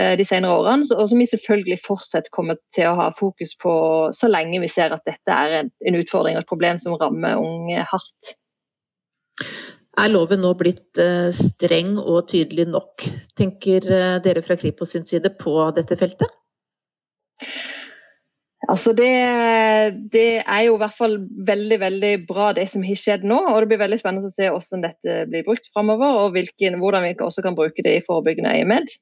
Eh, 0.00 0.14
de 0.16 0.24
senere 0.24 0.54
årene, 0.56 0.86
og 0.96 1.08
som 1.10 1.20
vi 1.20 1.26
selvfølgelig 1.28 1.76
fortsatt 1.84 2.30
kommer 2.32 2.56
til 2.72 2.88
å 2.88 2.96
ha 2.96 3.10
fokus 3.12 3.52
på 3.60 3.72
så 4.16 4.30
lenge 4.30 4.62
vi 4.62 4.70
ser 4.72 4.94
at 4.94 5.04
dette 5.04 5.36
er 5.36 5.66
en 5.68 5.98
utfordring 5.98 6.38
og 6.38 6.46
et 6.46 6.48
problem 6.48 6.80
som 6.80 6.96
rammer 7.00 7.36
unge 7.36 7.84
hardt. 7.90 8.32
Er 10.00 10.08
loven 10.08 10.40
nå 10.40 10.54
blitt 10.56 10.96
eh, 10.96 11.28
streng 11.36 11.98
og 12.00 12.24
tydelig 12.32 12.70
nok, 12.72 13.04
tenker 13.36 13.84
eh, 13.84 14.16
dere 14.24 14.44
fra 14.46 14.56
Kripos 14.56 14.96
sin 14.96 15.04
side 15.04 15.34
på 15.36 15.58
dette 15.76 16.00
feltet? 16.00 16.40
Altså 18.72 18.94
det, 18.96 19.12
det, 20.14 20.40
er 20.40 20.64
jo 20.70 20.78
i 20.78 20.80
hvert 20.80 20.96
fall 20.96 21.18
veldig 21.20 21.80
veldig 21.82 22.16
bra 22.24 22.52
det 22.56 22.68
som 22.72 22.84
har 22.86 22.96
skjedd 22.96 23.28
nå. 23.28 23.42
og 23.50 23.60
Det 23.60 23.74
blir 23.74 23.84
veldig 23.84 24.00
spennende 24.00 24.30
å 24.30 24.32
se 24.32 24.48
hvordan 24.48 24.86
dette 24.86 25.22
blir 25.28 25.44
brukt 25.44 25.68
framover, 25.74 26.22
og 26.22 26.36
hvilken, 26.38 26.80
hvordan 26.80 27.10
vi 27.10 27.16
også 27.18 27.44
kan 27.44 27.58
bruke 27.58 27.84
det 27.84 27.98
i 27.98 28.04
forebyggende 28.06 28.54
øyemed. 28.62 28.94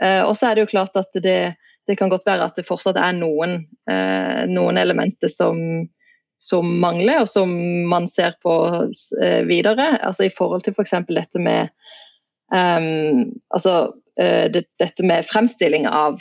Eh, 0.00 0.22
og 0.24 0.36
så 0.36 0.48
er 0.48 0.56
det 0.56 0.64
jo 0.64 0.72
klart 0.72 0.96
at 0.98 1.10
det, 1.22 1.54
det, 1.88 1.96
kan 1.98 2.12
godt 2.12 2.26
være 2.26 2.48
at 2.48 2.58
det 2.58 2.66
fortsatt 2.66 2.98
er 3.00 3.16
noen, 3.16 3.64
eh, 3.90 4.44
noen 4.50 4.80
elementer 4.80 5.32
som, 5.32 5.58
som, 6.42 6.70
mangler, 6.82 7.22
og 7.22 7.30
som 7.30 7.52
man 7.90 8.08
ser 8.10 8.36
på 8.44 8.54
eh, 9.22 9.42
videre. 9.48 9.94
Altså 10.00 10.28
I 10.28 10.34
forhold 10.34 10.64
til 10.64 10.76
f.eks. 10.76 10.96
dette 11.10 11.42
med 11.42 11.72
um, 12.52 13.28
altså, 13.54 13.92
det, 14.14 14.66
dette 14.78 15.02
med 15.02 15.26
fremstilling 15.26 15.88
av 15.90 16.20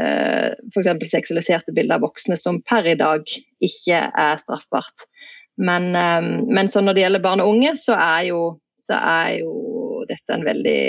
uh, 0.00 0.50
f.eks. 0.72 1.10
seksualiserte 1.10 1.74
bilder 1.76 1.98
av 1.98 2.06
voksne 2.06 2.38
som 2.40 2.62
per 2.64 2.88
i 2.88 2.96
dag 2.96 3.28
ikke 3.64 4.06
er 4.08 4.40
straffbart. 4.40 5.04
Men, 5.60 5.90
um, 5.92 6.46
men 6.48 6.72
når 6.72 6.96
det 6.96 7.04
gjelder 7.04 7.24
barn 7.24 7.44
og 7.44 7.54
unge, 7.54 7.74
så 7.80 7.96
er 8.00 8.30
jo, 8.30 8.40
så 8.80 8.96
er 8.96 9.42
jo 9.42 9.52
dette 10.08 10.32
en 10.32 10.48
veldig 10.48 10.80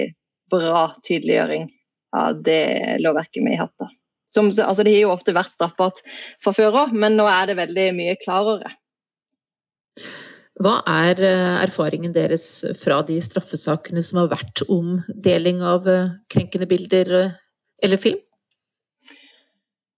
bra 0.52 0.88
tydeliggjøring 1.04 1.68
av 2.15 2.41
det 2.43 2.98
lovverket 3.04 3.43
vi 3.43 3.56
har 3.56 3.67
hatt. 3.67 3.76
da. 3.80 3.89
Som, 4.28 4.52
altså 4.52 4.84
det 4.84 4.93
har 4.96 5.06
jo 5.06 5.13
ofte 5.13 5.36
vært 5.36 5.54
straffbart 5.54 6.02
fra 6.43 6.52
før 6.56 6.82
òg, 6.84 6.96
men 6.96 7.15
nå 7.15 7.28
er 7.32 7.48
det 7.48 7.60
veldig 7.62 7.88
mye 7.96 8.17
klarere. 8.20 8.74
Hva 10.58 10.80
er 10.89 11.20
eh, 11.22 11.56
erfaringen 11.62 12.15
deres 12.15 12.48
fra 12.82 13.04
de 13.06 13.20
straffesakene 13.22 14.02
som 14.04 14.24
har 14.24 14.32
vært 14.32 14.63
om 14.74 14.98
deling 15.13 15.62
av 15.62 15.86
eh, 15.89 16.15
krenkende 16.34 16.67
bilder 16.70 17.13
eh, 17.20 17.36
eller 17.86 18.02
film? 18.02 18.20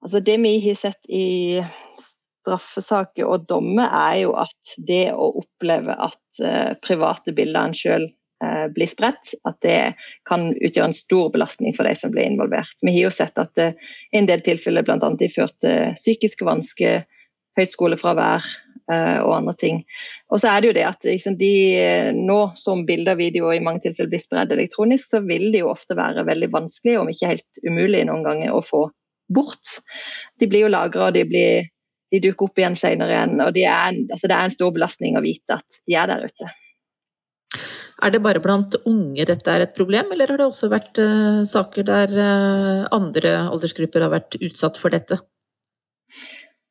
Altså 0.04 0.20
det 0.24 0.36
vi 0.44 0.54
har 0.64 0.78
sett 0.80 1.10
i 1.12 1.60
straffesaker 2.00 3.28
og 3.28 3.48
dommer, 3.48 3.88
er 3.88 4.22
jo 4.26 4.36
at 4.40 4.76
det 4.88 5.10
å 5.12 5.32
oppleve 5.42 5.96
at 5.96 6.40
private 6.86 7.34
bilder 7.36 7.68
en 7.68 7.76
sjøl 7.76 8.06
blir 8.76 8.88
spredt, 8.88 9.34
at 9.48 9.58
det 9.66 9.94
kan 10.30 10.50
utgjøre 10.56 10.90
en 10.90 10.96
stor 10.96 11.30
belastning 11.34 11.76
for 11.76 11.88
de 11.88 11.96
som 12.00 12.14
blir 12.14 12.28
involvert. 12.28 12.78
Vi 12.82 12.94
har 12.96 13.10
jo 13.10 13.14
sett 13.14 13.40
at 13.42 13.54
det 13.60 13.72
eh, 13.74 13.88
i 14.14 14.22
en 14.22 14.30
del 14.30 14.44
tilfeller 14.46 14.86
bl.a. 14.86 14.98
har 15.00 15.34
ført 15.34 15.58
til 15.64 15.94
psykiske 15.98 16.48
vansker, 16.48 17.04
høyt 17.60 17.74
skolefravær 17.74 18.46
eh, 18.92 19.20
og 19.24 19.34
andre 19.36 19.56
ting. 19.60 19.82
Og 20.32 20.42
så 20.42 20.52
er 20.52 20.62
det 20.62 20.70
jo 20.70 20.78
det 20.78 20.86
at 20.88 21.08
liksom, 21.08 21.36
de, 21.40 21.52
Nå 22.16 22.40
som 22.60 22.86
bilder 22.88 23.18
og 23.18 23.24
videoer 23.24 23.58
i 23.58 23.66
mange 23.66 23.84
tilfeller 23.84 24.14
blir 24.14 24.24
spredd 24.24 24.56
elektronisk, 24.56 25.10
så 25.10 25.24
vil 25.26 25.50
det 25.54 25.64
jo 25.64 25.74
ofte 25.74 25.98
være 26.00 26.28
veldig 26.30 26.52
vanskelig, 26.56 26.96
om 27.02 27.12
ikke 27.12 27.34
helt 27.34 27.64
umulig 27.68 28.06
noen 28.08 28.24
ganger, 28.28 28.56
å 28.56 28.64
få 28.66 28.86
bort. 29.30 29.78
De 30.40 30.48
blir 30.50 30.66
jo 30.66 30.72
lagra, 30.72 31.10
og 31.10 31.18
de, 31.18 31.26
blir, 31.30 31.70
de 32.14 32.24
dukker 32.24 32.50
opp 32.50 32.64
igjen 32.64 32.80
senere 32.80 33.14
igjen. 33.14 33.38
og 33.44 33.54
de 33.58 33.68
er, 33.68 34.00
altså, 34.10 34.26
Det 34.26 34.38
er 34.38 34.48
en 34.48 34.58
stor 34.58 34.74
belastning 34.76 35.20
å 35.20 35.26
vite 35.26 35.60
at 35.60 35.84
de 35.86 36.00
er 36.00 36.10
der 36.10 36.26
ute. 36.30 36.54
Er 38.00 38.14
det 38.14 38.22
bare 38.24 38.40
blant 38.44 38.78
unge 38.88 39.26
dette 39.28 39.52
er 39.52 39.66
et 39.66 39.76
problem, 39.76 40.14
eller 40.14 40.32
har 40.32 40.40
det 40.40 40.48
også 40.48 40.70
vært 40.72 41.00
uh, 41.02 41.42
saker 41.48 41.88
der 41.88 42.14
uh, 42.16 42.88
andre 42.96 43.36
aldersgrupper 43.50 44.06
har 44.06 44.14
vært 44.14 44.40
utsatt 44.40 44.80
for 44.80 44.96
dette? 44.96 45.20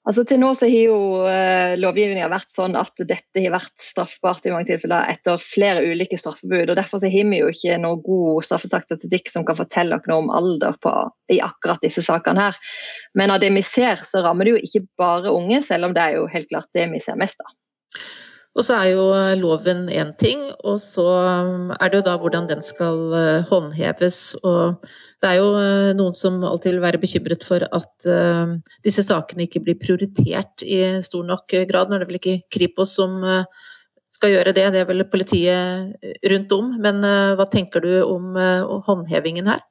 Altså 0.08 0.22
Til 0.24 0.38
nå 0.40 0.54
så 0.56 0.64
har 0.70 0.86
jo 0.88 1.00
uh, 1.26 1.74
lovgivninga 1.76 2.30
vært 2.32 2.48
sånn 2.54 2.78
at 2.80 2.94
dette 2.96 3.42
har 3.44 3.52
vært 3.52 3.74
straffbart 3.84 4.46
i 4.48 4.52
mange 4.54 4.70
tilfeller 4.70 5.10
etter 5.12 5.42
flere 5.42 5.82
ulike 5.84 6.16
straffebud. 6.16 6.70
og 6.70 6.78
Derfor 6.78 7.02
så 7.02 7.10
har 7.12 7.28
vi 7.28 7.42
jo 7.42 7.50
ikke 7.52 7.76
noe 7.82 8.00
god 8.06 8.46
straffesaksstatistikk 8.48 9.28
som 9.28 9.44
kan 9.44 9.58
fortelle 9.58 10.00
noe 10.08 10.22
om 10.22 10.32
alder 10.32 10.78
på, 10.80 10.94
i 11.28 11.42
akkurat 11.44 11.84
disse 11.84 12.06
sakene. 12.06 12.48
her. 12.48 12.72
Men 13.20 13.34
av 13.34 13.44
det 13.44 13.52
vi 13.52 13.66
ser, 13.66 14.00
så 14.08 14.24
rammer 14.24 14.48
det 14.48 14.56
jo 14.56 14.64
ikke 14.64 14.86
bare 14.96 15.34
unge, 15.34 15.60
selv 15.66 15.90
om 15.90 15.98
det 15.98 16.06
er 16.06 16.16
jo 16.16 16.24
helt 16.32 16.48
klart 16.48 16.72
det 16.78 16.88
vi 16.94 17.04
ser 17.04 17.20
mest 17.20 17.44
av. 17.44 17.52
Og 18.58 18.64
så 18.66 18.74
er 18.74 18.88
jo 18.90 19.04
loven 19.38 19.84
én 19.86 20.08
ting, 20.18 20.40
og 20.66 20.80
så 20.82 21.04
um, 21.46 21.68
er 21.76 21.92
det 21.92 22.00
jo 22.00 22.06
da 22.08 22.16
hvordan 22.18 22.48
den 22.50 22.64
skal 22.64 22.98
eh, 23.14 23.46
håndheves. 23.46 24.18
Og 24.42 24.82
det 25.22 25.30
er 25.30 25.38
jo 25.38 25.52
eh, 25.60 25.92
noen 25.94 26.16
som 26.18 26.40
alltid 26.42 26.74
vil 26.74 26.82
være 26.82 26.98
bekymret 26.98 27.46
for 27.46 27.62
at 27.62 28.08
disse 28.82 29.04
sakene 29.06 29.46
ikke 29.46 29.62
blir 29.62 29.78
prioritert 29.78 30.66
i 30.66 30.80
stor 31.06 31.22
nok 31.28 31.54
grad. 31.70 31.86
Nå 31.86 31.98
er 31.98 32.02
det 32.02 32.10
vel 32.10 32.18
ikke 32.18 32.40
Kripos 32.50 32.96
som 32.98 33.22
skal 34.08 34.32
gjøre 34.32 34.54
det, 34.56 34.66
det 34.74 34.82
er 34.82 34.88
vel 34.88 35.06
politiet 35.06 36.10
rundt 36.32 36.54
om. 36.58 36.74
Men 36.82 37.04
hva 37.38 37.46
tenker 37.52 37.84
du 37.84 37.92
om 38.02 38.34
håndhevingen 38.88 39.50
her? 39.54 39.62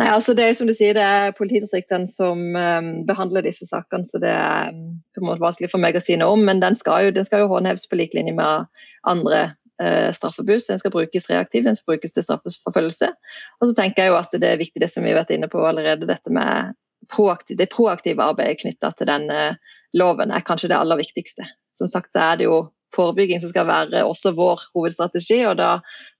Nei, 0.00 0.06
altså 0.08 0.32
det 0.32 0.44
er 0.48 0.54
som 0.56 0.68
du 0.68 0.72
sier, 0.72 0.96
det 0.96 1.04
er 1.04 1.34
politidistriktene 1.36 2.08
som 2.08 2.40
um, 2.56 2.86
behandler 3.08 3.44
disse 3.44 3.66
sakene, 3.68 4.06
så 4.08 4.20
det 4.22 4.30
er 4.32 4.70
um, 4.72 4.94
på 5.12 5.20
en 5.20 5.28
måte 5.28 5.44
vanskelig 5.44 5.68
for 5.68 5.84
meg 5.84 5.98
å 5.98 6.00
si 6.00 6.16
noe 6.16 6.32
om. 6.32 6.44
Men 6.48 6.62
den 6.62 6.78
skal 6.80 7.06
jo, 7.06 7.10
den 7.12 7.26
skal 7.28 7.44
jo 7.44 7.50
håndheves 7.50 7.84
på 7.90 7.98
lik 8.00 8.16
linje 8.16 8.32
med 8.38 8.70
andre 9.10 9.42
uh, 9.82 10.08
straffebud. 10.16 10.64
Den 10.64 10.80
skal 10.80 10.94
brukes 10.94 11.28
reaktivt, 11.28 11.66
den 11.68 11.76
skal 11.76 11.92
brukes 11.92 12.16
til 12.16 12.24
straffeforfølgelse. 12.24 13.10
Og 13.60 13.68
så 13.68 13.76
tenker 13.76 14.06
jeg 14.06 14.14
jo 14.14 14.20
at 14.22 14.32
det 14.32 14.48
er 14.48 14.62
viktig 14.62 14.80
det 14.80 14.88
som 14.94 15.04
vi 15.04 15.12
har 15.12 15.20
vært 15.20 15.34
inne 15.36 15.50
på 15.52 15.60
allerede, 15.60 16.08
dette 16.08 16.32
med 16.32 16.72
proaktiv, 17.12 17.60
det 17.60 17.68
proaktive 17.74 18.24
arbeidet 18.24 18.62
knytta 18.62 18.94
til 18.96 19.10
denne 19.12 19.42
loven 19.92 20.32
er 20.32 20.46
kanskje 20.46 20.72
det 20.72 20.78
aller 20.78 21.02
viktigste. 21.02 21.44
Som 21.76 21.92
sagt 21.92 22.16
så 22.16 22.30
er 22.30 22.40
det 22.40 22.48
jo 22.48 22.62
forebygging 22.96 23.44
som 23.44 23.52
skal 23.52 23.68
være 23.68 24.06
også 24.08 24.32
vår 24.40 24.64
hovedstrategi. 24.72 25.42
og 25.48 25.60
da, 25.60 25.74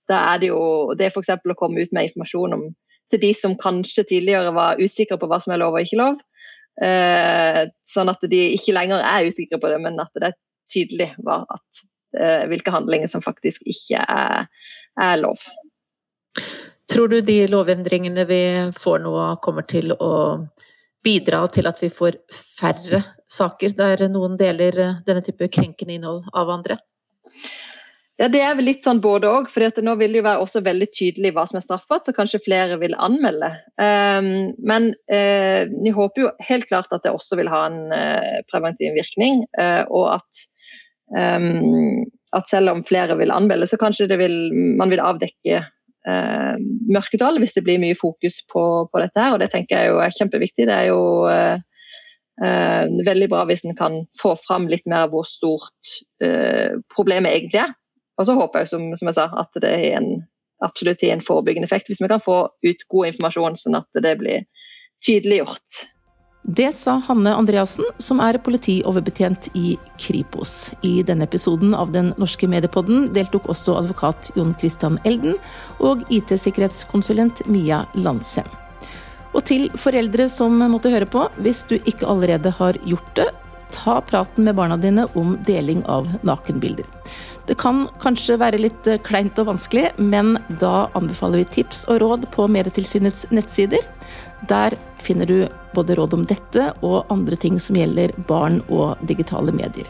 da 0.09 0.21
er 0.29 0.45
det 0.45 0.53
jo 0.53 0.61
det 0.97 1.09
f.eks. 1.09 1.33
å 1.41 1.57
komme 1.57 1.81
ut 1.81 1.93
med 1.93 2.11
informasjon 2.11 2.57
om 2.59 2.69
til 3.11 3.21
de 3.21 3.31
som 3.37 3.57
kanskje 3.59 4.05
tidligere 4.09 4.53
var 4.55 4.81
usikre 4.81 5.19
på 5.21 5.29
hva 5.29 5.39
som 5.43 5.53
er 5.53 5.61
lov 5.61 5.75
og 5.75 5.85
ikke 5.85 5.99
lov. 5.99 6.21
Eh, 6.81 7.63
sånn 7.85 8.09
at 8.09 8.23
de 8.29 8.41
ikke 8.55 8.73
lenger 8.73 9.03
er 9.05 9.29
usikre 9.29 9.59
på 9.61 9.69
det, 9.69 9.79
men 9.83 9.99
at 10.01 10.13
det 10.17 10.31
er 10.31 10.37
tydelig 10.73 11.11
at, 11.29 11.83
eh, 12.17 12.45
hvilke 12.49 12.73
handlinger 12.73 13.11
som 13.11 13.21
faktisk 13.21 13.61
ikke 13.69 14.01
er, 14.01 14.47
er, 14.99 15.17
lov. 15.21 15.43
Tror 16.89 17.09
du 17.09 17.19
de 17.21 17.43
lovendringene 17.49 18.25
vi 18.29 18.43
får 18.77 19.03
nå 19.05 19.13
kommer 19.43 19.65
til 19.69 19.93
å 19.93 20.13
bidra 21.03 21.43
til 21.51 21.67
at 21.67 21.79
vi 21.83 21.91
får 21.93 22.17
færre 22.33 23.03
saker 23.29 23.75
der 23.77 24.07
noen 24.09 24.37
deler 24.39 24.77
denne 25.05 25.21
type 25.25 25.49
krenkende 25.53 25.97
innhold 25.97 26.25
av 26.33 26.49
andre? 26.53 26.79
Ja, 28.21 28.27
Det 28.29 28.41
er 28.45 28.53
vel 28.53 28.67
litt 28.69 28.83
sånn 28.85 29.01
både 29.01 29.29
òg. 29.29 29.49
For 29.49 29.81
nå 29.81 29.95
vil 29.97 30.13
det 30.13 30.21
jo 30.21 30.27
være 30.27 30.45
også 30.45 30.61
veldig 30.65 30.89
tydelig 30.93 31.33
hva 31.33 31.47
som 31.49 31.57
er 31.57 31.65
straffbart, 31.65 32.05
så 32.05 32.13
kanskje 32.13 32.43
flere 32.45 32.77
vil 32.81 32.93
anmelde. 33.01 33.49
Um, 33.81 34.53
men 34.61 34.91
uh, 35.09 35.65
vi 35.65 35.93
håper 35.95 36.27
jo 36.27 36.33
helt 36.45 36.69
klart 36.69 36.93
at 36.93 37.05
det 37.05 37.13
også 37.13 37.39
vil 37.41 37.49
ha 37.49 37.65
en 37.71 37.79
uh, 37.89 38.41
preventiv 38.53 38.93
virkning. 38.99 39.43
Uh, 39.57 39.81
og 39.89 40.19
at, 40.19 40.45
um, 41.17 42.05
at, 42.37 42.49
selv 42.49 42.75
om 42.75 42.85
flere 42.85 43.17
vil 43.17 43.33
anmelde, 43.33 43.69
så 43.69 43.81
kanskje 43.81 44.11
vil, 44.21 44.37
man 44.77 44.93
vil 44.93 45.03
avdekke 45.03 45.65
mørketall 46.03 47.37
hvis 47.39 47.53
det 47.55 47.61
blir 47.63 47.77
mye 47.79 47.95
fokus 47.95 48.41
på, 48.51 48.61
på, 48.91 48.99
dette. 48.99 49.15
her, 49.15 49.31
og 49.31 49.39
Det 49.39 49.53
tenker 49.53 49.77
jeg 49.79 49.87
jo 49.93 50.01
er 50.03 50.11
kjempeviktig. 50.11 50.65
Det 50.67 50.75
er 50.75 50.89
jo 50.89 50.99
veldig 53.07 53.29
bra 53.31 53.45
hvis 53.47 53.63
en 53.63 53.77
kan 53.79 53.95
få 54.19 54.33
fram 54.41 54.67
litt 54.67 54.83
mer 54.83 55.05
av 55.05 55.13
hvor 55.13 55.23
stort 55.23 55.93
problemet 56.91 57.31
egentlig 57.31 57.61
er. 57.63 57.71
Og 58.19 58.27
så 58.27 58.35
håper 58.37 58.63
jeg 58.63 58.73
som, 58.73 58.85
som 58.99 59.09
jeg 59.09 59.17
sa, 59.17 59.29
at 59.41 59.63
det 59.63 59.71
er 59.71 59.97
en, 59.97 60.11
absolutt 60.65 61.01
har 61.03 61.15
en 61.15 61.25
forebyggende 61.25 61.69
effekt. 61.69 61.89
Hvis 61.89 62.01
vi 62.03 62.11
kan 62.11 62.23
få 62.23 62.45
ut 62.65 62.87
god 62.93 63.09
informasjon 63.13 63.59
sånn 63.59 63.79
at 63.81 64.03
det 64.05 64.15
blir 64.21 64.45
tydeliggjort. 65.05 65.83
Det 66.43 66.73
sa 66.75 66.97
Hanne 67.07 67.31
Andreassen, 67.39 67.85
som 68.03 68.19
er 68.19 68.35
politioverbetjent 68.43 69.47
i 69.55 69.77
Kripos. 69.95 70.73
I 70.83 70.97
denne 71.07 71.23
episoden 71.23 71.71
av 71.71 71.93
Den 71.95 72.11
norske 72.19 72.49
mediepodden 72.51 73.13
deltok 73.15 73.47
også 73.53 73.77
advokat 73.79 74.33
Jon 74.35 74.51
Christian 74.59 74.99
Elden 75.07 75.37
og 75.79 76.03
IT-sikkerhetskonsulent 76.11 77.45
Mia 77.47 77.85
Landsem. 77.95 78.49
Og 79.33 79.45
til 79.47 79.69
foreldre 79.79 80.27
som 80.29 80.59
måtte 80.69 80.91
høre 80.91 81.07
på, 81.07 81.23
hvis 81.39 81.63
du 81.71 81.77
ikke 81.79 82.11
allerede 82.11 82.51
har 82.59 82.77
gjort 82.83 83.15
det, 83.15 83.29
ta 83.73 84.01
praten 84.05 84.43
med 84.43 84.59
barna 84.59 84.77
dine 84.77 85.07
om 85.15 85.37
deling 85.47 85.81
av 85.89 86.11
nakenbilder. 86.27 86.85
Det 87.47 87.57
kan 87.59 87.87
kanskje 87.99 88.37
være 88.39 88.61
litt 88.61 88.87
eh, 88.87 89.01
kleint 89.03 89.39
og 89.41 89.49
vanskelig, 89.51 89.89
men 89.99 90.37
da 90.61 90.87
anbefaler 90.95 91.41
vi 91.41 91.49
tips 91.57 91.83
og 91.91 91.99
råd 92.03 92.29
på 92.31 92.47
Medietilsynets 92.47 93.25
nettsider. 93.35 93.83
Der 94.47 94.77
finner 95.03 95.27
du 95.27 95.37
både 95.75 95.97
råd 95.99 96.15
om 96.15 96.25
dette 96.29 96.69
og 96.85 97.11
andre 97.11 97.39
ting 97.39 97.59
som 97.59 97.79
gjelder 97.79 98.15
barn 98.29 98.61
og 98.69 99.01
digitale 99.09 99.55
medier. 99.55 99.89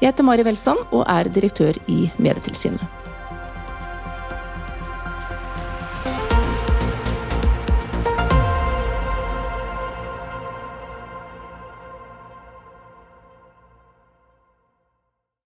Jeg 0.00 0.10
heter 0.10 0.26
Mari 0.26 0.46
Welsand 0.46 0.86
og 0.90 1.04
er 1.06 1.30
direktør 1.30 1.78
i 1.86 2.06
Medietilsynet. 2.18 2.97